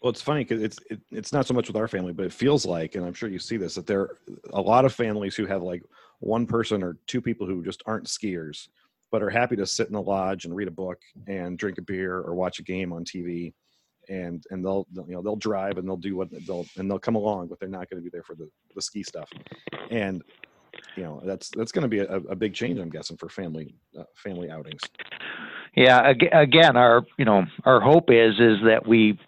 [0.00, 2.32] Well, it's funny because it's it, it's not so much with our family, but it
[2.32, 4.18] feels like, and I'm sure you see this, that there are
[4.52, 5.84] a lot of families who have like
[6.22, 8.68] one person or two people who just aren't skiers,
[9.10, 11.82] but are happy to sit in the lodge and read a book and drink a
[11.82, 13.52] beer or watch a game on TV,
[14.08, 17.16] and and they'll you know they'll drive and they'll do what they'll and they'll come
[17.16, 19.28] along, but they're not going to be there for the the ski stuff,
[19.90, 20.22] and
[20.96, 23.74] you know that's that's going to be a, a big change, I'm guessing, for family
[23.98, 24.80] uh, family outings.
[25.74, 29.18] Yeah, again, our you know our hope is is that we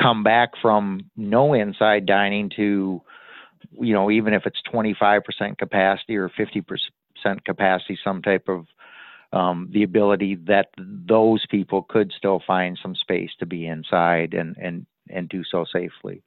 [0.00, 3.02] come back from no inside dining to
[3.80, 8.66] you know even if it's 25% capacity or 50% capacity, some type of
[9.32, 14.56] um, the ability that those people could still find some space to be inside and
[14.56, 16.22] and and do so safely.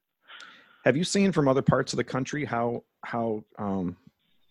[0.86, 3.98] Have you seen from other parts of the country how how um,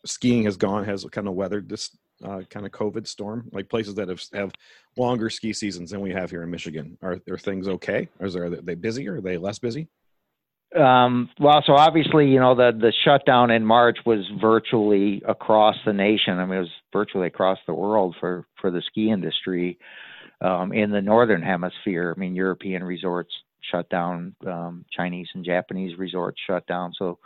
[0.05, 3.49] skiing has gone, has kind of weathered this uh, kind of COVID storm?
[3.53, 4.53] Like places that have have
[4.97, 6.99] longer ski seasons than we have here in Michigan.
[7.03, 8.09] Are are things okay?
[8.21, 9.89] Or is there, are they busy or are they less busy?
[10.77, 15.95] Um, well, so obviously, you know, the the shutdown in March was virtually across the
[15.95, 16.39] nation.
[16.39, 19.79] I mean, it was virtually across the world for for the ski industry
[20.43, 22.13] um, in the northern hemisphere.
[22.15, 23.33] I mean, European resorts
[23.71, 26.93] shut down, um, Chinese and Japanese resorts shut down.
[26.99, 27.19] So,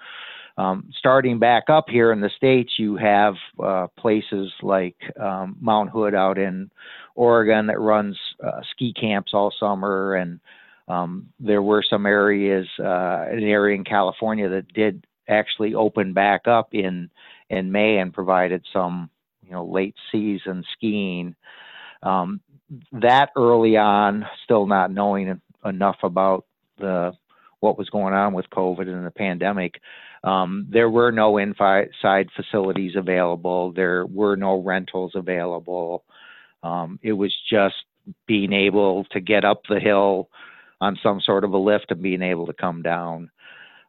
[0.57, 5.91] um, starting back up here in the states, you have uh, places like um, Mount
[5.91, 6.71] Hood out in
[7.15, 10.41] Oregon that runs uh, ski camps all summer and
[10.89, 16.47] um, there were some areas, uh, an area in California that did actually open back
[16.47, 17.11] up in
[17.49, 19.11] in May and provided some,
[19.45, 21.35] you know, late season skiing.
[22.03, 22.41] Um,
[22.93, 26.47] that early on, still not knowing enough about
[26.79, 27.13] the
[27.61, 29.81] what was going on with COVID and the pandemic,
[30.25, 33.73] um, there were no inside facilities available.
[33.73, 36.05] There were no rentals available.
[36.63, 37.77] Um, it was just
[38.27, 40.29] being able to get up the hill,
[40.83, 43.31] on some sort of a lift and being able to come down.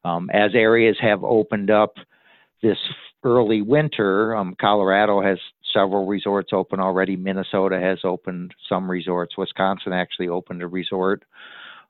[0.06, 1.96] Um, as areas have opened up
[2.62, 2.78] this
[3.24, 5.40] early winter, um, Colorado has
[5.74, 7.16] several resorts open already.
[7.16, 9.36] Minnesota has opened some resorts.
[9.36, 11.24] Wisconsin actually opened a resort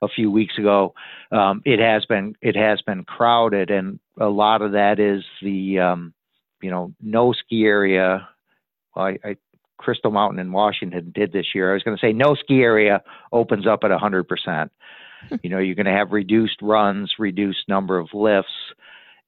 [0.00, 0.94] a few weeks ago.
[1.30, 5.80] Um, it has been it has been crowded, and a lot of that is the
[5.80, 6.14] um,
[6.62, 8.26] you know no ski area.
[8.96, 9.36] I, I
[9.84, 11.70] Crystal Mountain in Washington did this year.
[11.70, 14.70] I was going to say no ski area opens up at 100%.
[15.42, 18.48] you know, you're going to have reduced runs, reduced number of lifts,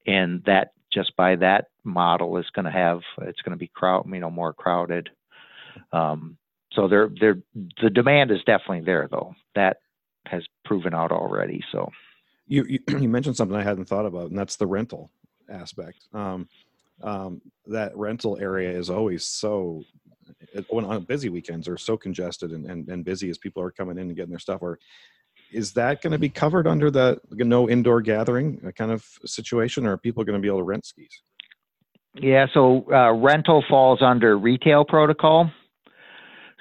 [0.07, 4.07] and that just by that model is going to have it's going to be crowd,
[4.11, 5.11] you know, more crowded.
[5.93, 6.39] Um,
[6.73, 7.37] so there, there,
[7.83, 9.35] the demand is definitely there, though.
[9.55, 9.79] That
[10.27, 11.63] has proven out already.
[11.73, 11.91] So,
[12.47, 15.11] you you, you mentioned something I hadn't thought about, and that's the rental
[15.49, 15.99] aspect.
[16.13, 16.49] Um,
[17.03, 19.83] um, that rental area is always so
[20.69, 23.99] when on busy weekends are so congested and, and, and busy as people are coming
[23.99, 24.79] in and getting their stuff or
[25.53, 29.87] is that going to be covered under the no indoor gathering uh, kind of situation
[29.87, 31.23] or are people going to be able to rent skis?
[32.15, 35.51] Yeah so uh, rental falls under retail protocol.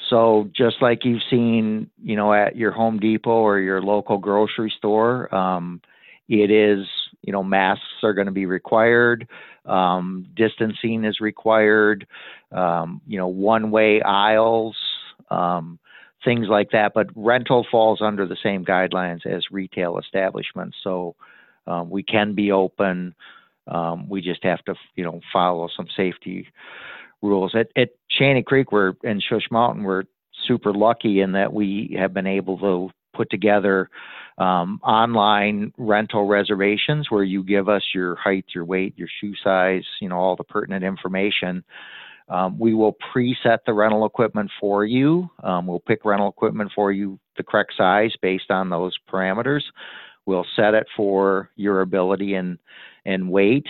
[0.10, 4.73] So just like you've seen you know at your home depot or your local grocery
[4.78, 5.82] store um,
[6.28, 6.86] it is
[7.21, 9.28] you know masks are going to be required
[9.65, 12.06] um, distancing is required
[12.56, 14.78] um, you know, one way aisles,
[15.30, 15.78] um,
[16.23, 16.93] things like that.
[16.93, 20.78] But rental falls under the same guidelines as retail establishments.
[20.84, 21.15] So
[21.67, 23.13] um, we can be open.
[23.67, 26.47] Um, we just have to, you know, follow some safety
[27.21, 27.56] rules.
[27.56, 30.04] At, at Shanty Creek, we're in Schuss Mountain, we're
[30.47, 33.89] super lucky in that we have been able to put together
[34.38, 39.84] um, online rental reservations where you give us your height, your weight, your shoe size,
[40.01, 41.63] you know, all the pertinent information.
[42.28, 45.30] Um, we will preset the rental equipment for you.
[45.43, 49.62] Um, we'll pick rental equipment for you the correct size based on those parameters.
[50.25, 52.58] We'll set it for your ability and
[53.06, 53.67] and weight,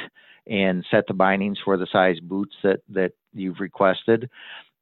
[0.47, 4.29] and set the bindings for the size boots that that you've requested.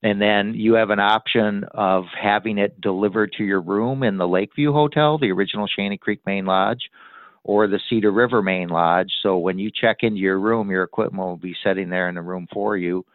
[0.03, 4.27] And then you have an option of having it delivered to your room in the
[4.27, 6.89] Lakeview Hotel, the original Shanty Creek Main Lodge,
[7.43, 9.11] or the Cedar River Main Lodge.
[9.21, 12.21] So when you check into your room, your equipment will be sitting there in the
[12.21, 13.05] room for you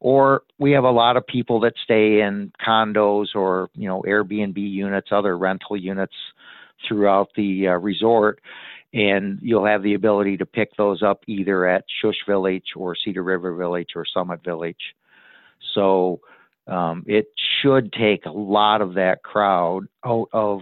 [0.00, 4.56] or we have a lot of people that stay in condos or you know Airbnb
[4.56, 6.14] units, other rental units
[6.86, 8.40] throughout the uh, resort,
[8.92, 13.22] and you'll have the ability to pick those up either at Schuss Village or Cedar
[13.22, 14.94] River Village or Summit Village.
[15.78, 16.20] So
[16.66, 17.26] um, it
[17.62, 20.60] should take a lot of that crowd out of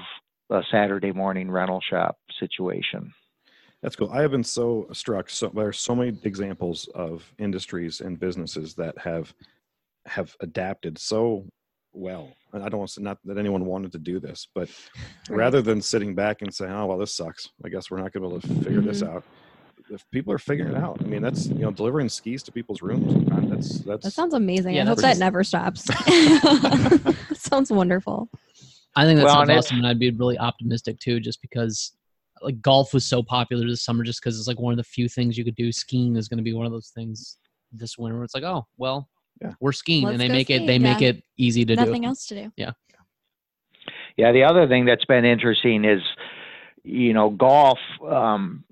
[0.50, 3.12] a Saturday morning rental shop situation.
[3.82, 4.10] That's cool.
[4.10, 5.30] I have been so struck.
[5.30, 9.34] So there are so many examples of industries and businesses that have
[10.06, 11.44] have adapted so
[11.92, 12.32] well.
[12.52, 14.68] And I don't want to not that anyone wanted to do this, but
[15.28, 17.48] rather than sitting back and saying, "Oh well, this sucks.
[17.64, 18.88] I guess we're not going to be able to figure mm-hmm.
[18.88, 19.24] this out."
[19.88, 22.82] If people are figuring it out, I mean, that's you know, delivering skis to people's
[22.82, 23.24] rooms.
[23.48, 24.74] That's that's that sounds amazing.
[24.74, 25.88] Yeah, I hope that never stops.
[27.40, 28.28] sounds wonderful.
[28.96, 31.92] I think that well, sounds awesome, and I'd be really optimistic too, just because
[32.42, 35.08] like golf was so popular this summer just because it's like one of the few
[35.08, 35.70] things you could do.
[35.72, 37.38] Skiing is going to be one of those things
[37.72, 38.16] this winter.
[38.16, 39.08] Where it's like, oh well,
[39.40, 39.52] yeah.
[39.60, 40.54] we're skiing, Let's and they make ski.
[40.54, 40.92] it they yeah.
[40.92, 41.90] make it easy to Nothing do.
[41.90, 42.52] Nothing else to do.
[42.56, 42.72] Yeah.
[44.16, 44.32] Yeah.
[44.32, 46.02] The other thing that's been interesting is,
[46.82, 47.78] you know, golf.
[48.06, 48.64] Um,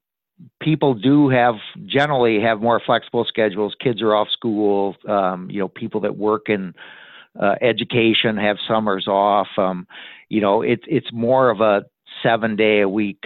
[0.60, 1.54] people do have
[1.86, 3.74] generally have more flexible schedules.
[3.80, 4.96] Kids are off school.
[5.08, 6.74] Um, you know, people that work in
[7.40, 9.48] uh, education have summers off.
[9.56, 9.86] Um,
[10.28, 11.84] you know, it's it's more of a
[12.22, 13.24] seven day a week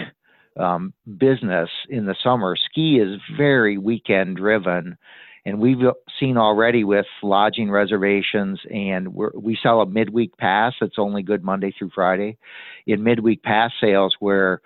[0.58, 2.56] um, business in the summer.
[2.56, 4.96] Ski is very weekend driven,
[5.44, 5.78] and we've
[6.18, 11.72] seen already with lodging reservations, and we sell a midweek pass that's only good Monday
[11.78, 12.36] through Friday.
[12.86, 14.60] In midweek pass sales, where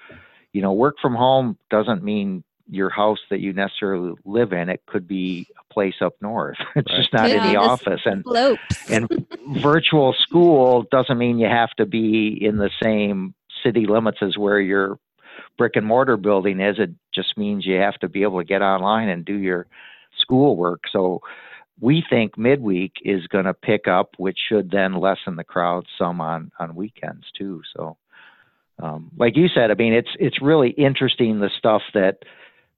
[0.53, 4.69] you know work from home doesn't mean your house that you necessarily live in.
[4.69, 6.57] It could be a place up north.
[6.77, 6.99] It's Right.
[6.99, 8.25] just not in the office, and
[8.89, 9.09] and
[9.63, 14.61] virtual school doesn't mean you have to be in the same city limits as where
[14.61, 14.99] your
[15.59, 16.79] brick and mortar building is.
[16.79, 19.67] It just means you have to be able to get online and do your
[20.19, 20.83] schoolwork.
[20.91, 21.21] So
[21.81, 26.21] we think midweek is going to pick up, which should then lessen the crowd some
[26.21, 27.63] on on weekends too.
[27.77, 27.97] So,
[28.83, 32.19] um, like you said, I mean, it's it's really interesting the stuff that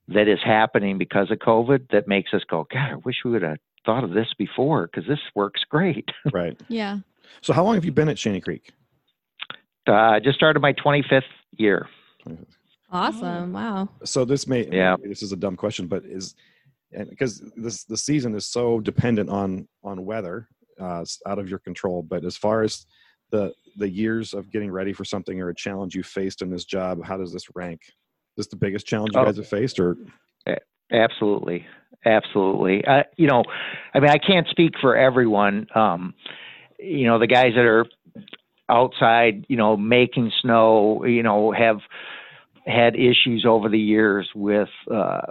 [0.09, 3.43] that is happening because of COVID that makes us go, God, I wish we would
[3.43, 6.09] have thought of this before because this works great.
[6.33, 6.61] Right.
[6.69, 6.99] Yeah.
[7.41, 8.73] So how long have you been at Shanty Creek?
[9.89, 11.89] Uh, I just started my 25th year.
[12.91, 13.53] Awesome.
[13.53, 13.89] Wow.
[14.05, 14.97] So this may Yeah.
[14.99, 16.35] maybe this is a dumb question, but is
[16.93, 20.49] and because this the season is so dependent on on weather,
[20.81, 22.03] uh, it's out of your control.
[22.03, 22.87] But as far as
[23.31, 26.65] the the years of getting ready for something or a challenge you faced in this
[26.65, 27.81] job, how does this rank?
[27.83, 29.25] Is this the biggest challenge you Oh.
[29.25, 29.97] guys have faced, or
[30.93, 31.67] Absolutely,
[32.05, 32.85] absolutely.
[32.85, 33.43] Uh, you know,
[33.95, 35.67] I mean, I can't speak for everyone.
[35.75, 36.15] Um,
[36.79, 37.87] you know, the guys that are
[38.69, 41.79] outside, you know, making snow, you know, have
[42.67, 45.23] had issues over the years with uh,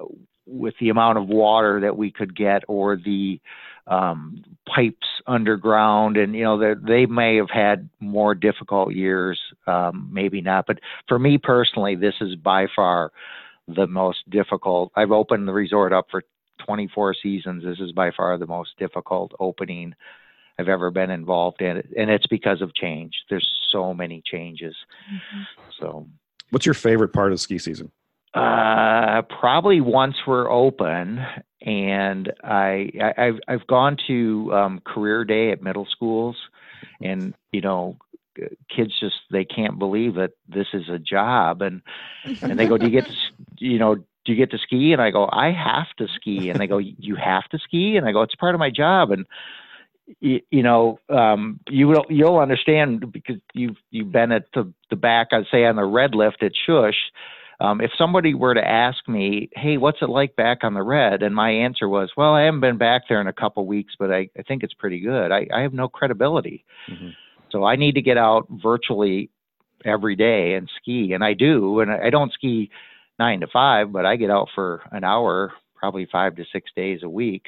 [0.46, 3.40] with the amount of water that we could get or the
[3.88, 4.44] um,
[4.74, 10.42] pipes underground, and you know, they they may have had more difficult years, um, maybe
[10.42, 10.66] not.
[10.68, 13.12] But for me personally, this is by far
[13.68, 14.92] the most difficult.
[14.96, 16.24] I've opened the resort up for
[16.66, 17.64] 24 seasons.
[17.64, 19.94] This is by far the most difficult opening
[20.60, 23.14] I've ever been involved in, and it's because of change.
[23.30, 24.76] There's so many changes.
[25.80, 26.08] So,
[26.52, 27.92] what's your favorite part of ski season?
[28.34, 31.20] Uh, probably once we're open,
[31.62, 36.38] and I, I I've I've gone to um, career day at middle schools,
[37.02, 37.98] and you know.
[38.76, 41.84] Kids just they can't believe that this is a job, and
[42.42, 43.14] and they go, "Do you get to,
[43.60, 46.60] you know, do you get to ski?" And I go, "I have to ski." And
[46.60, 49.28] they go, "You have to ski?" And I go, "It's part of my job." And
[50.20, 54.96] you, you know, um, you will you'll understand because you've you've been at the the
[54.96, 56.96] back, I'd say on the red lift at Schuss.
[57.60, 61.24] Um, if somebody were to ask me, "Hey, what's it like back on the red?"
[61.24, 64.12] and my answer was, "Well, I haven't been back there in a couple weeks, but
[64.12, 66.66] I, I think it's pretty good," I, I have no credibility.
[66.90, 67.14] Mhm.
[67.52, 69.30] So I need to get out virtually
[69.86, 71.80] every day and ski, and I do.
[71.82, 72.70] And I I don't ski
[73.20, 77.04] nine to five, but I get out for an hour, probably five to six days
[77.04, 77.46] a week.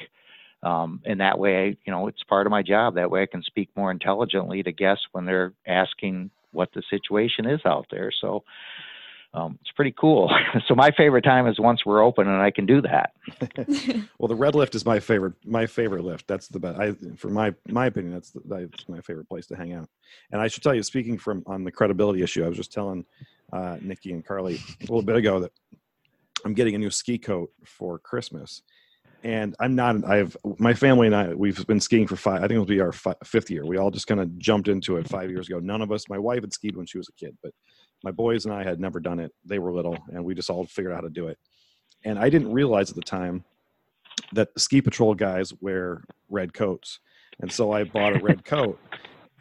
[0.62, 2.94] Um, and that way, you know, it's part of my job.
[2.94, 7.46] That way, I can speak more intelligently to guests when they're asking what the situation
[7.46, 8.10] is out there.
[8.20, 8.42] So
[9.36, 10.34] um, it's pretty cool.
[10.66, 13.12] so my favorite time is once we're open and I can do that.
[14.18, 15.34] Well, the red lift is my favorite.
[15.44, 16.26] My favorite lift.
[16.26, 16.80] That's the best.
[16.80, 19.88] I, for my my opinion, that's the, that's my favorite place to hang out.
[20.32, 23.04] And I should tell you, speaking from on the credibility issue, I was just telling
[23.52, 25.52] uh, Nikki and Carly a little bit ago that
[26.44, 28.62] I'm getting a new ski coat for Christmas,
[29.22, 30.04] and I'm not.
[30.04, 32.38] I've my family and I we've been skiing for five.
[32.38, 33.66] I think it'll be our fi- fifth year.
[33.66, 35.58] We all just kind of jumped into it five years ago.
[35.58, 36.08] None of us.
[36.08, 37.52] My wife had skied when she was a kid, but
[38.04, 39.32] my boys and I had never done it.
[39.44, 41.38] They were little, and we just all figured out how to do it.
[42.04, 43.44] And I didn't realize at the time
[44.32, 47.00] that the ski patrol guys wear red coats.
[47.40, 48.78] And so I bought a red coat.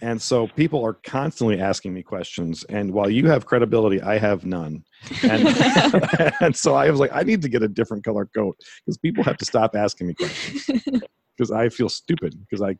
[0.01, 2.65] And so people are constantly asking me questions.
[2.65, 4.83] And while you have credibility, I have none.
[5.23, 5.47] And,
[6.41, 9.23] and so I was like, I need to get a different color coat because people
[9.23, 10.67] have to stop asking me questions
[11.37, 12.77] because I feel stupid because I.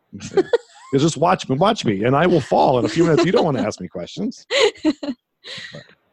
[0.94, 3.26] Just watch me, watch me, and I will fall in a few minutes.
[3.26, 4.46] You don't want to ask me questions.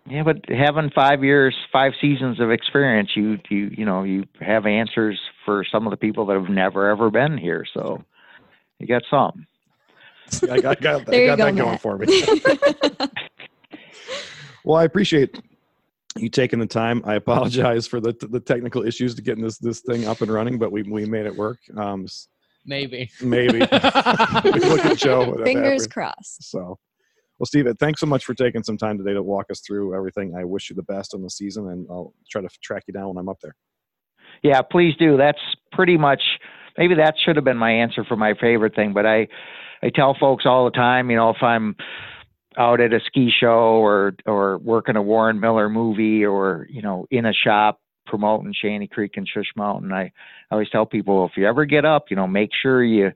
[0.06, 4.66] Yeah, but having five years, five seasons of experience, you you you know you have
[4.66, 7.64] answers for some of the people that have never ever been here.
[7.72, 8.02] So
[8.78, 9.46] you got some.
[10.50, 13.08] I got, I got, There I you got go, that going for me.
[14.64, 15.40] Well, I appreciate
[16.16, 17.02] you taking the time.
[17.04, 20.58] I apologize for the the technical issues to getting this this thing up and running,
[20.58, 21.58] but we we made it work.
[21.76, 22.06] Um,
[22.64, 23.10] Maybe.
[23.20, 25.36] maybe we look at Joe.
[25.42, 26.48] Fingers crossed.
[26.48, 26.78] So,
[27.42, 30.36] well, Steve, thanks so much for taking some time today to walk us through everything.
[30.38, 33.08] I wish you the best on the season, and I'll try to track you down
[33.08, 33.56] when I'm up there.
[34.44, 35.16] Yeah, please do.
[35.16, 35.40] That's
[35.72, 36.22] pretty much
[36.78, 39.26] maybe that should have been my answer for my favorite thing, but I
[39.82, 41.74] I tell folks all the time, you know, if I'm
[42.56, 47.06] out at a ski show or or working a Warren Miller movie or, you know,
[47.10, 49.90] in a shop, promoting Shanty Creek and Schuss Mountain.
[49.90, 50.10] I, I
[50.52, 53.10] always tell people if you ever get up, you know, make sure you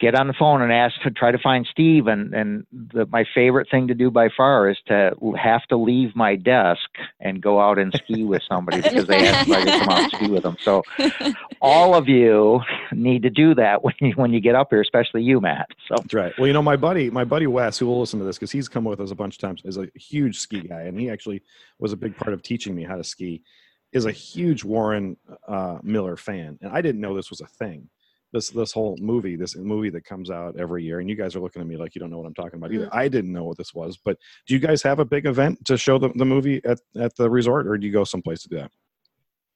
[0.00, 2.06] get on the phone and ask to try to find Steve.
[2.06, 6.14] And and the, my favorite thing to do by far is to have to leave
[6.14, 6.88] my desk
[7.20, 10.02] and go out and ski with somebody because they asked if I could come out
[10.02, 10.56] and ski with them.
[10.60, 10.82] So
[11.60, 12.60] all of you
[12.92, 15.68] need to do that when you when you get up here, especially you, Matt.
[15.88, 16.32] So That's right.
[16.38, 18.68] Well, you know, my buddy, my buddy Wes, who will listen to this because he's
[18.68, 21.42] come with us a bunch of times, is a huge ski guy, and he actually
[21.78, 23.42] was a big part of teaching me how to ski.
[23.90, 27.88] Is a huge Warren uh, Miller fan, and I didn't know this was a thing.
[28.32, 31.40] This this whole movie, this movie that comes out every year, and you guys are
[31.40, 32.88] looking at me like you don't know what I'm talking about either.
[32.92, 35.78] I didn't know what this was, but do you guys have a big event to
[35.78, 38.56] show the, the movie at, at the resort, or do you go someplace to do
[38.56, 38.70] that?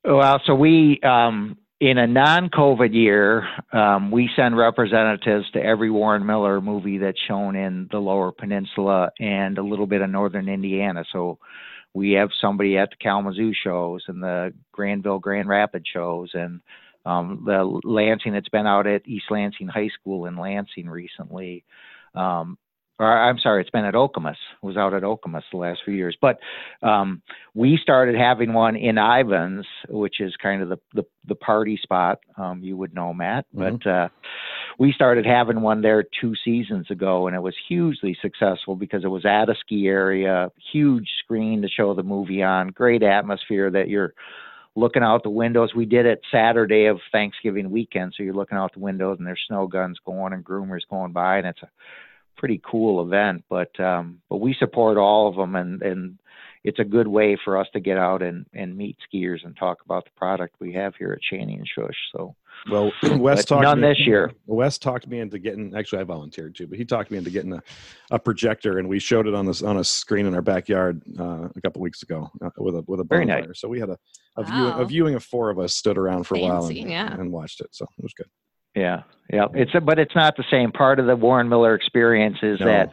[0.05, 6.25] Well, so we, um, in a non-COVID year, um, we send representatives to every Warren
[6.25, 11.05] Miller movie that's shown in the Lower Peninsula and a little bit of Northern Indiana.
[11.13, 11.39] So
[11.93, 16.61] we have somebody at the Kalamazoo shows and the Granville, Grand Rapids shows, and
[17.05, 21.65] um, the Lansing that's been out at East Lansing High School in Lansing recently.
[22.15, 22.59] Um,
[22.99, 24.37] or I'm sorry, it's been at Okemos.
[24.62, 26.17] Was out at Okemos the last few years.
[26.21, 26.38] But
[26.83, 27.23] um,
[27.55, 32.21] we started having one in Ivans, which is kind of the the, the party spot.
[32.37, 33.47] Um, you would know, Matt.
[33.55, 33.81] Mhm.
[33.83, 34.09] But uh,
[34.79, 39.09] we started having one there two seasons ago, and it was hugely successful because it
[39.09, 43.88] was at a ski area, huge screen to show the movie on, great atmosphere that
[43.88, 44.15] you're
[44.75, 45.75] looking out the windows.
[45.75, 49.43] We did it Saturday of Thanksgiving weekend, so you're looking out the windows and there's
[49.47, 51.71] snow guns going and groomers going by, and it's a
[52.37, 53.45] pretty cool event.
[53.49, 56.19] But um, but we support all of them, and and
[56.64, 59.79] it's a good way for us to get out and and meet skiers and talk
[59.85, 61.90] about the product we have here at Shanty and Schuss.
[62.14, 62.35] So
[62.70, 64.31] Well, Wes talked none me, this year.
[64.46, 65.75] Wes talked me into getting.
[65.77, 67.62] Actually, I volunteered too, but he talked me into getting a,
[68.12, 71.48] a projector, and we showed it on this on a screen in our backyard uh,
[71.57, 73.48] a couple weeks ago uh, with a with a Very bonfire.
[73.48, 73.61] nice.
[73.61, 73.98] So we had a
[74.37, 74.81] a, viewing, Wow.
[74.81, 77.12] a viewing of four of us stood around for a while and, yeah.
[77.12, 77.68] and watched it.
[77.72, 78.29] So it was good.
[78.75, 79.48] Yeah, yeah.
[79.53, 80.72] It's a, but it's not the same.
[80.72, 82.66] Part of the Warren Miller experience is No.
[82.66, 82.90] that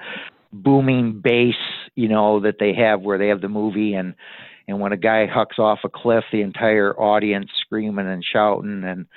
[0.51, 1.55] booming bass,
[1.95, 4.15] you know, that they have where they have the movie and
[4.69, 9.07] and when a guy hucks off a cliff, the entire audience screaming and shouting, and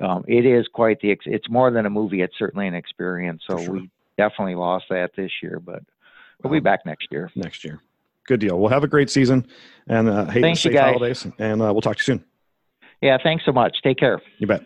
[0.00, 1.10] um, it is quite the.
[1.10, 2.22] Ex- it's more than a movie.
[2.22, 3.42] It's certainly an experience.
[3.46, 3.72] So sure.
[3.74, 5.82] we definitely lost that this year, but
[6.42, 7.30] we'll be back next year.
[7.36, 7.82] next year.
[8.26, 8.58] Good deal.
[8.58, 9.46] We'll have a great season,
[9.88, 10.94] and uh, hey, Thanks, you safe guys.
[10.94, 12.24] holidays, and uh, we'll talk to you soon.
[13.02, 13.76] Yeah, thanks so much.
[13.82, 14.22] Take care.
[14.38, 14.64] You bet.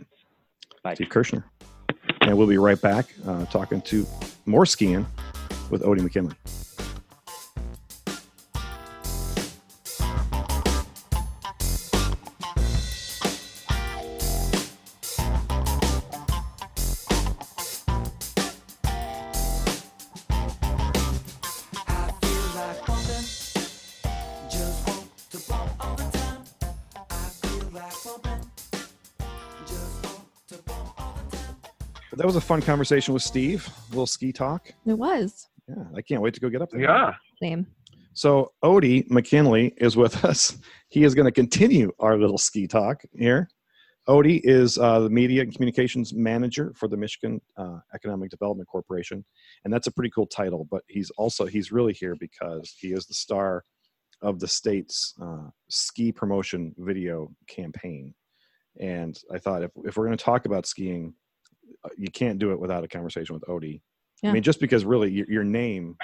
[0.84, 0.94] Bye.
[0.94, 1.42] Steve Kirshner,
[2.20, 4.06] and we'll be right back uh, talking to
[4.46, 5.04] more skiing
[5.70, 6.34] with Odie McKinley.
[32.18, 33.68] That was a fun conversation with Steve.
[33.68, 34.74] A little ski talk.
[34.84, 35.46] It was.
[35.68, 36.80] Yeah, I can't wait to go get up there.
[36.80, 37.14] Yeah.
[37.42, 37.66] Same.
[38.14, 40.58] So Odie McKinley is with us.
[40.88, 43.48] He is going to continue our little ski talk here.
[44.08, 49.22] Odie is uh, the media and communications manager for the Michigan uh, Economic Development Corporation,
[49.64, 50.66] and that's a pretty cool title.
[50.70, 53.64] But he's also he's really here because he is the star
[54.22, 58.14] of the state's uh, ski promotion video campaign.
[58.80, 61.12] And I thought if if we're going to talk about skiing,
[61.84, 63.82] uh, you can't do it without a conversation with Odie.
[64.24, 65.96] I mean, just because really your, your name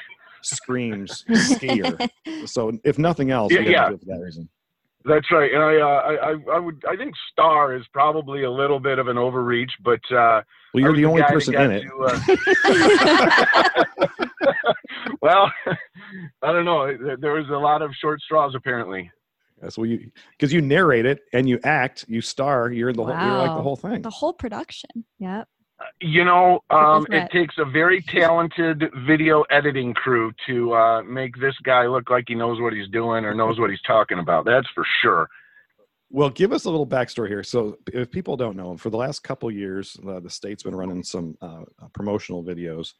[0.42, 2.08] screams skier.
[2.46, 3.88] So if nothing else, Yeah, we yeah.
[3.88, 4.48] do it for that reason.
[5.06, 8.50] That's right, and I, uh, I, I, I would, I think star is probably a
[8.50, 10.40] little bit of an overreach, but uh,
[10.72, 11.82] Well, you're I the only guy person in it.
[11.82, 12.20] to, uh,
[15.22, 15.52] well,
[16.42, 16.86] I don't know.
[16.96, 19.10] There- There was a lot of short straws, apparently.
[19.60, 22.70] That's what you because you narrate it and you act, you star.
[22.70, 24.02] You're the whole, you're like the whole thing.
[24.02, 24.90] The whole production.
[25.18, 25.48] Yep.
[26.00, 31.54] You know, um, it takes a very talented video editing crew to uh, make this
[31.64, 34.44] guy look like he knows what he's doing or knows what he's talking about.
[34.44, 35.28] That's for sure.
[36.10, 37.42] Well, give us a little backstory here.
[37.42, 41.02] So, if people don't know, for the last couple years, uh, the state's been running
[41.02, 42.92] some uh, uh, promotional videos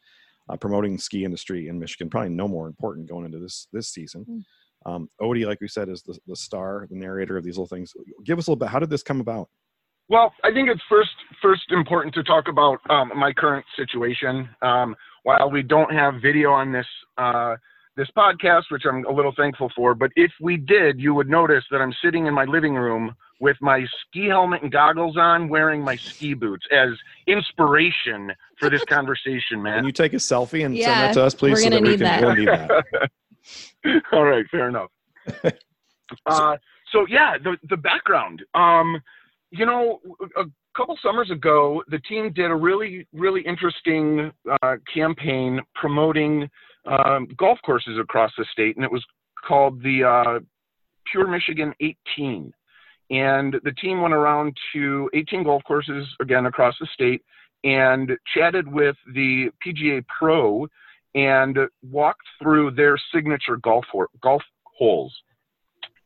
[0.49, 2.09] uh, promoting the ski industry in Michigan.
[2.09, 4.45] Probably no more important going into this this season.
[4.85, 7.93] Um, Odie, like we said, is the, the star, the narrator of these little things.
[8.23, 8.69] Give us a little bit.
[8.69, 9.49] How did this come about?
[10.07, 11.09] Well, I think it's first
[11.41, 14.47] first important to talk about um, my current situation.
[14.61, 16.85] Um, while we don't have video on this
[17.17, 17.55] uh,
[17.97, 21.63] this podcast, which I'm a little thankful for, but if we did, you would notice
[21.71, 25.81] that I'm sitting in my living room with my ski helmet and goggles on, wearing
[25.81, 26.89] my ski boots as
[27.27, 29.79] inspiration for this conversation, man.
[29.79, 31.51] Can you take a selfie and send Yeah, that to us, please?
[31.51, 32.21] we're so gonna that we can that.
[32.21, 34.03] we'll need that.
[34.13, 34.89] All right, fair enough.
[36.27, 36.55] Uh,
[36.91, 38.43] so yeah, the the background.
[38.53, 39.01] Um,
[39.51, 39.99] you know,
[40.37, 40.43] a
[40.75, 44.31] couple summers ago, the team did a really really interesting
[44.61, 46.49] uh, campaign promoting
[46.85, 49.03] um, golf courses across the state, and it was
[49.47, 50.39] called the uh,
[51.11, 52.51] Pure Michigan 18.
[53.11, 57.21] And the team went around to 18 golf courses again across the state
[57.63, 60.67] and chatted with the PGA Pro
[61.13, 61.57] and
[61.89, 63.85] walked through their signature golf
[64.21, 65.13] golf holes.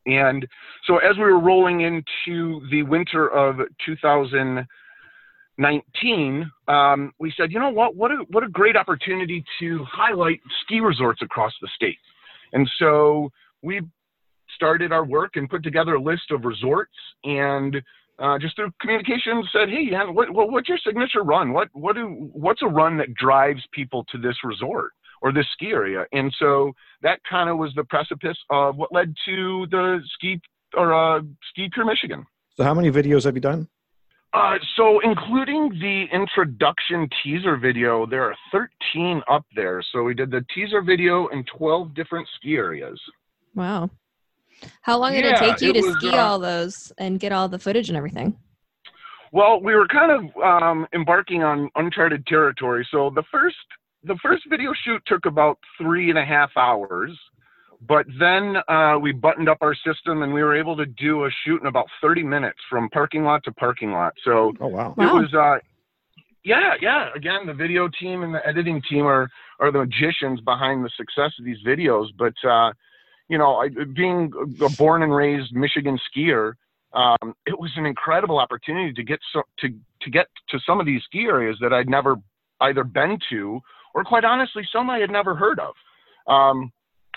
[0.06, 0.48] And
[0.86, 7.70] so as we were rolling into the winter of 2019, um, we said, you know
[7.70, 11.98] what, what a, what a great opportunity to highlight ski resorts across the state.
[12.54, 13.30] And so
[13.62, 13.82] we
[14.56, 17.76] started our work and put together a list of resorts and
[18.20, 21.54] uh, just through communication said, hey, what, what, what's your signature run?
[21.54, 24.92] What, what do, what's a run that drives people to this resort?
[25.22, 26.06] Or this ski area.
[26.12, 30.40] And so that kind of was the precipice of what led to the ski
[30.76, 32.26] or uh, ski pure Michigan.
[32.56, 33.68] So how many videos have you done?
[34.32, 39.82] Uh, so including the introduction teaser video, there are 13 up there.
[39.92, 43.00] So we did the teaser video in 12 different ski areas.
[43.56, 43.90] Wow.
[44.82, 47.20] How long did Yeah, it take you it to was, ski uh, all those and
[47.20, 48.38] get all the footage and everything?
[49.32, 52.88] Well, we were kind of um, embarking on uncharted territory.
[52.92, 53.56] So the first
[54.04, 57.18] the first video shoot took about three and a half hours,
[57.88, 61.30] but then uh, we buttoned up our system and we were able to do a
[61.46, 64.14] shoot in about 30 minutes from parking lot to parking lot.
[64.24, 64.94] So Oh wow.
[64.98, 65.60] it was uh,
[66.44, 67.10] yeah, yeah.
[67.16, 69.30] Again, the video team and the editing team are
[69.60, 72.08] are the magicians behind the success of these videos.
[72.18, 72.72] But uh,
[73.28, 74.32] you know, I, being
[74.62, 76.54] a born and raised Michigan skier,
[76.94, 79.70] um, it was an incredible opportunity to get so, to
[80.02, 82.16] to get to some of these ski areas that I'd never
[82.62, 83.62] either been to
[83.94, 85.74] or, quite honestly, some I had never heard of.
[86.28, 86.72] Um,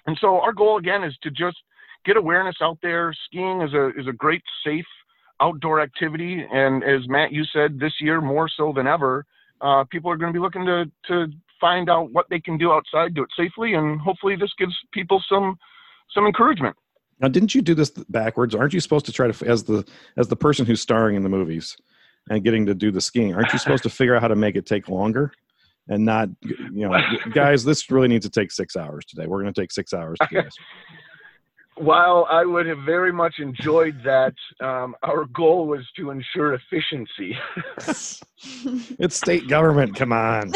[0.07, 1.57] and so our goal again is to just
[2.05, 3.15] get awareness out there.
[3.27, 4.87] Skiing is a is a great safe
[5.41, 9.25] outdoor activity, and as Matt you said, this year more so than ever,
[9.61, 11.27] uh, people are going to be looking to to
[11.61, 15.23] find out what they can do outside, do it safely, and hopefully this gives people
[15.29, 15.57] some
[16.15, 16.77] some encouragement.
[17.21, 18.55] Now, didn't you do this backwards?
[18.55, 21.29] Aren't you supposed to try to, as the as the person who's starring in the
[21.29, 21.77] movies
[22.29, 23.35] and getting to do the skiing?
[23.35, 25.33] Aren't you supposed to figure out how to make it take longer
[25.89, 26.99] and not, you know,
[27.33, 27.65] guys?
[27.65, 29.27] This really needs to take six hours today.
[29.27, 30.55] We're going to take six hours to do this.
[31.77, 37.37] While I would have very much enjoyed that, um, our goal was to ensure efficiency.
[38.99, 39.95] It's state government.
[39.95, 40.51] Come on.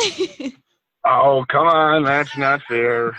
[1.06, 3.16] oh, come on, that's not fair.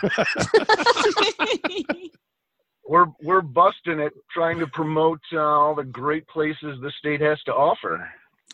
[2.86, 7.40] we're we're busting it trying to promote uh, all the great places the state has
[7.44, 8.10] to offer.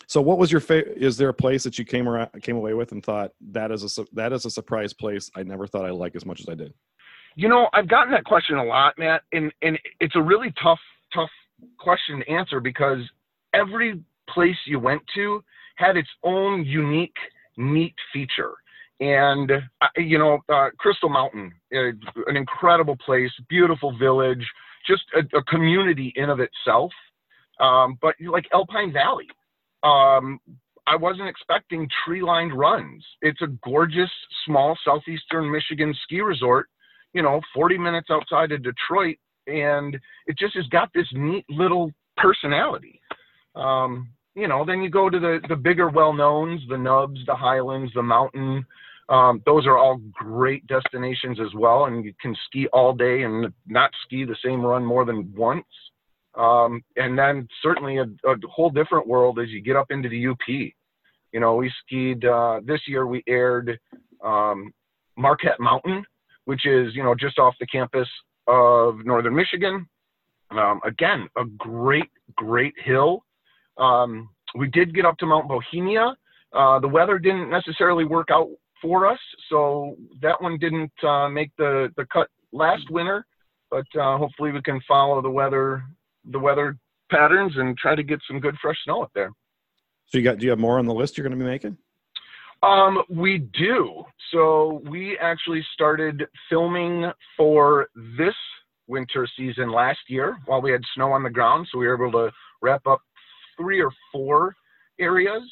[0.06, 0.98] So, what was your favorite?
[0.98, 3.98] Is there a place that you came around, came away with, and thought that is
[3.98, 6.48] a that is a surprise place I never thought I would like as much as
[6.48, 6.74] I did?
[7.36, 10.80] You know, I've gotten that question a lot, Matt, and and it's a really tough
[11.12, 11.30] tough
[11.78, 12.98] question to answer because
[13.54, 15.42] every place you went to
[15.76, 17.16] had its own unique,
[17.56, 18.52] neat feature.
[19.00, 21.90] And uh, you know, uh, Crystal Mountain, uh,
[22.26, 24.46] an incredible place, beautiful village,
[24.86, 26.92] just a, a community in of itself.
[27.60, 29.26] Um, but like Alpine Valley,
[29.84, 30.40] um,
[30.86, 33.04] I wasn't expecting tree-lined runs.
[33.22, 34.10] It's a gorgeous,
[34.46, 36.66] small southeastern Michigan ski resort.
[37.12, 39.16] You know, 40 minutes outside of Detroit,
[39.46, 39.94] and
[40.26, 43.00] it just has got this neat little personality.
[43.54, 47.92] Um, you know, then you go to the the bigger well-knowns, the Nubs, the Highlands,
[47.94, 48.66] the Mountain.
[49.08, 53.52] Um, those are all great destinations as well, and you can ski all day and
[53.66, 55.66] not ski the same run more than once.
[56.36, 60.26] Um, and then certainly a, a whole different world as you get up into the
[60.28, 60.72] UP.
[61.32, 63.06] You know, we skied uh, this year.
[63.06, 63.78] We aired
[64.24, 64.72] um,
[65.16, 66.04] Marquette Mountain,
[66.44, 68.08] which is you know just off the campus
[68.46, 69.88] of Northern Michigan.
[70.50, 73.24] Um, again, a great, great hill.
[73.78, 76.14] Um, we did get up to Mount Bohemia.
[76.52, 78.48] Uh, the weather didn't necessarily work out
[78.80, 79.18] for us,
[79.48, 83.26] so that one didn't uh, make the, the cut last winter.
[83.70, 85.82] But uh, hopefully, we can follow the weather
[86.30, 86.76] the weather
[87.10, 89.30] patterns and try to get some good fresh snow up there.
[90.06, 90.38] So, you got?
[90.38, 91.76] Do you have more on the list you're going to be making?
[92.64, 94.04] Um, we do.
[94.32, 98.34] So we actually started filming for this
[98.86, 101.68] winter season last year while we had snow on the ground.
[101.70, 103.00] So we were able to wrap up
[103.56, 104.56] three or four
[104.98, 105.42] areas.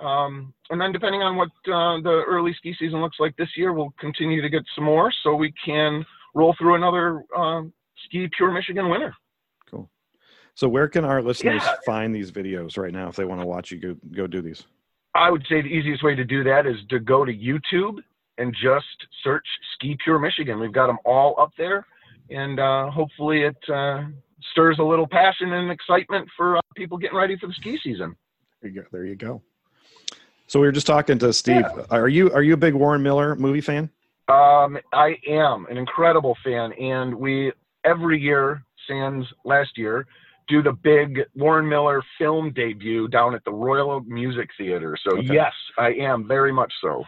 [0.00, 3.72] Um, and then depending on what uh, the early ski season looks like this year,
[3.72, 6.04] we'll continue to get some more so we can
[6.34, 7.72] roll through another um,
[8.06, 9.14] ski pure Michigan winter.
[10.54, 11.74] So, where can our listeners Yeah.
[11.84, 14.64] find these videos right now if they want to watch you go go do these?
[15.14, 18.02] I would say the easiest way to do that is to go to YouTube
[18.38, 20.58] and just search Ski Pure Michigan.
[20.58, 21.86] We've got them all up there,
[22.30, 24.04] and uh, hopefully it uh,
[24.52, 28.16] stirs a little passion and excitement for uh, people getting ready for the ski season.
[28.60, 28.86] There you go.
[28.90, 29.42] There you go.
[30.46, 31.66] So we were just talking to Steve.
[31.90, 33.90] Are you are you a big Warren Miller movie fan?
[34.28, 37.52] Um, I am an incredible fan, and we
[37.84, 40.06] every year, sans last year,
[40.48, 44.96] do the big Warren Miller film debut down at the Royal Oak Music Theater.
[45.02, 45.32] So Okay.
[45.32, 47.04] yes, I am very much so.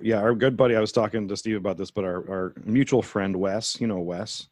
[0.00, 0.76] Yeah, our good buddy.
[0.76, 3.98] I was talking to Steve about this, but our, our mutual friend Wes, you know
[4.00, 4.46] Wes,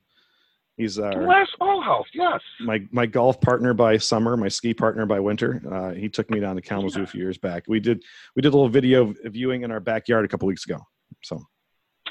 [0.76, 2.40] he's our Wes Allhouse, yes.
[2.60, 5.62] my my golf partner by summer, my ski partner by winter.
[5.70, 7.64] Uh, he took me down to Kalamazoo a few years back.
[7.66, 8.02] We did
[8.36, 10.80] we did a little video viewing in our backyard a couple weeks ago.
[11.24, 11.42] So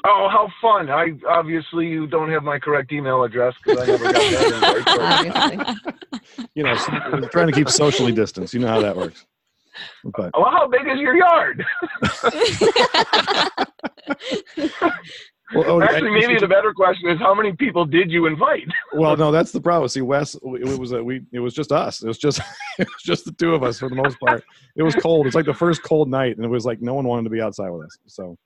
[0.06, 0.90] Oh, how fun!
[0.90, 5.68] I obviously you don't have my correct email address because I never got that invite.
[5.68, 5.92] So.
[6.54, 8.54] You know, so we're trying to keep socially distanced.
[8.54, 9.26] You know how that works.
[10.04, 11.64] But Well, how big is your yard?
[15.54, 18.68] well, oh, Actually, maybe the better question is how many people did you invite?
[18.94, 19.88] well, no, that's the problem.
[19.90, 22.04] See, Wes, it was a, we, it was just us.
[22.04, 22.40] It was just,
[22.80, 24.44] it was just the two of us for the most part.
[24.76, 25.28] It was cold.
[25.28, 27.42] It's like the first cold night, and it was like no one wanted to be
[27.42, 27.98] outside with us.
[28.08, 28.38] So,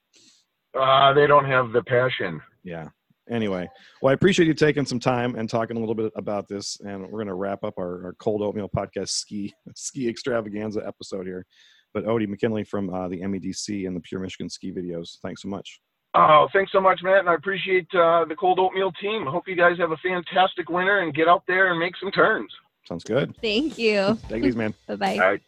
[0.80, 2.42] Uh, they don't have the passion.
[2.64, 2.88] yeah.
[3.30, 3.70] Anyway,
[4.02, 7.04] well, I appreciate you taking some time and talking a little bit about this, and
[7.04, 11.46] we're going to wrap up our, our cold oatmeal podcast ski ski extravaganza episode here.
[11.94, 15.48] But Odie McKinley from uh, the MEDC and the Pure Michigan Ski Videos, thanks so
[15.48, 15.80] much.
[16.14, 19.26] Oh, thanks so much, Matt, and I appreciate uh, the Cold Oatmeal team.
[19.26, 22.52] Hope you guys have a fantastic winter and get out there and make some turns.
[22.86, 23.34] Sounds good.
[23.42, 24.18] Thank you.
[24.28, 24.74] Take it easy, man.
[24.88, 25.14] Bye bye.
[25.14, 25.42] All right.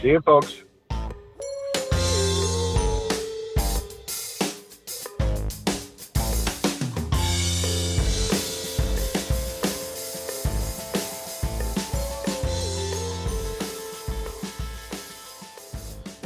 [0.00, 0.62] See you, folks.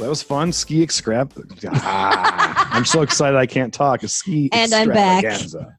[0.09, 0.51] That was fun.
[0.51, 1.33] Ski extrap.
[1.67, 4.01] Ah, I'm so excited I can't talk.
[4.01, 5.23] A ski And I'm back.
[5.23, 5.77] extravaganza.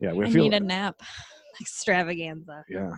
[0.00, 0.42] Yeah, we I feel.
[0.44, 1.00] need a nap.
[1.62, 2.62] Extravaganza.
[2.68, 2.96] yeah.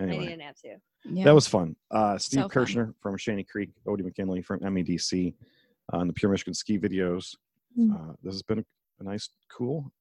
[0.00, 0.76] I need a nap too.
[1.04, 1.24] Yeah.
[1.26, 1.76] that was fun.
[1.90, 2.94] Uh, Steve So fun.
[3.02, 5.34] From Shanty Creek, Odie McKinley from MEDC,
[5.92, 7.36] uh, and the Pure Michigan Ski Videos.
[7.78, 7.92] Mm.
[7.92, 8.64] Uh, this has been a,
[9.00, 9.92] a nice, cool,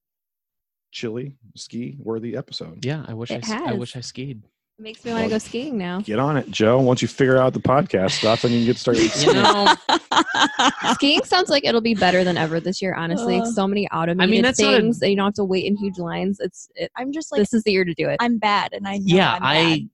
[0.91, 2.86] chilly, ski worthy episode.
[2.86, 3.77] Yeah, I wish I, It s- I has.
[3.77, 4.41] wish I skied.
[4.80, 5.99] It makes me want to go skiing now.
[5.99, 6.80] Get on it, Joe.
[6.80, 9.01] Once you figure out the podcast stuff, then you can get started.
[9.03, 9.36] You skiing.
[9.36, 9.75] know,
[10.93, 12.93] skiing sounds like it'll be better than ever this year.
[12.93, 15.65] Honestly, Uh, so many automated that's not a- things that you don't have to wait
[15.65, 16.39] in huge lines.
[16.39, 18.15] It's it, I'm just like this is the year to do it.
[18.21, 19.88] I'm bad, and I know yeah, I'm I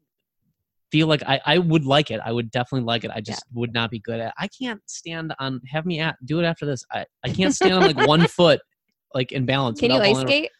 [0.91, 2.21] feel like I, I would like it.
[2.23, 3.11] I would definitely like it.
[3.11, 4.35] I just would not be good at.
[4.37, 5.61] I can't stand on.
[5.67, 6.85] Have me at do it after this.
[6.91, 8.61] I I can't stand on like one foot,
[9.15, 9.79] like in balance.
[9.79, 10.27] Can you ice falling over.
[10.27, 10.51] skate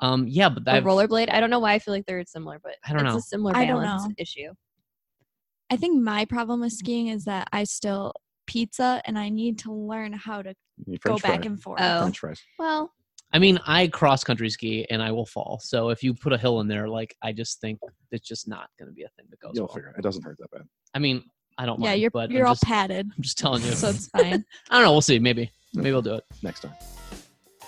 [0.00, 1.30] Um, yeah, but or I've, rollerblade?
[1.32, 3.18] I don't know why I feel like they're similar, but I don't it's know.
[3.18, 4.14] a similar I don't balance know.
[4.18, 4.52] issue.
[5.70, 8.12] I think my problem with skiing is that I still
[8.46, 10.54] pizza, and I need to learn how to
[10.86, 11.46] You go French back fry.
[11.46, 11.80] and forth.
[11.82, 12.00] Oh.
[12.02, 12.40] French fries.
[12.58, 12.92] Well,
[13.32, 15.60] I mean, I cross country ski and I will fall.
[15.62, 17.78] So if you put a hill in there, like I just think
[18.10, 19.74] it's just not going to be a thing that goes You'll well.
[19.74, 19.96] figure it.
[19.98, 20.62] It doesn't hurt that bad.
[20.94, 21.22] I mean,
[21.58, 23.72] I don't yeah, mind, you're but you're I'm all just, padded, I'm just telling you.
[23.72, 24.44] so it's fine.
[24.70, 24.92] I don't know.
[24.92, 25.18] We'll see.
[25.18, 25.50] Maybe.
[25.74, 26.24] Maybe I'll do it.
[26.42, 26.72] Next time.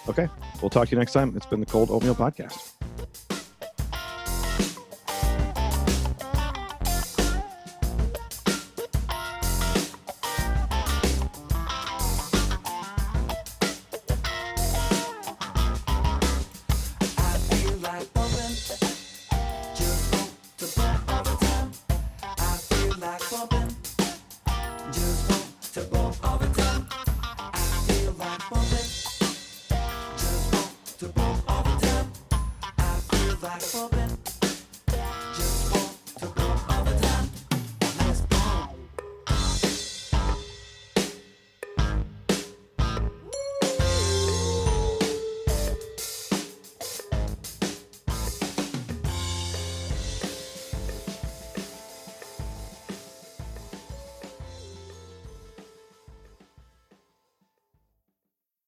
[0.09, 0.29] Okay.
[0.61, 1.37] We'll talk to you next time.
[1.37, 2.73] It's been the Cold Oatmeal Podcast.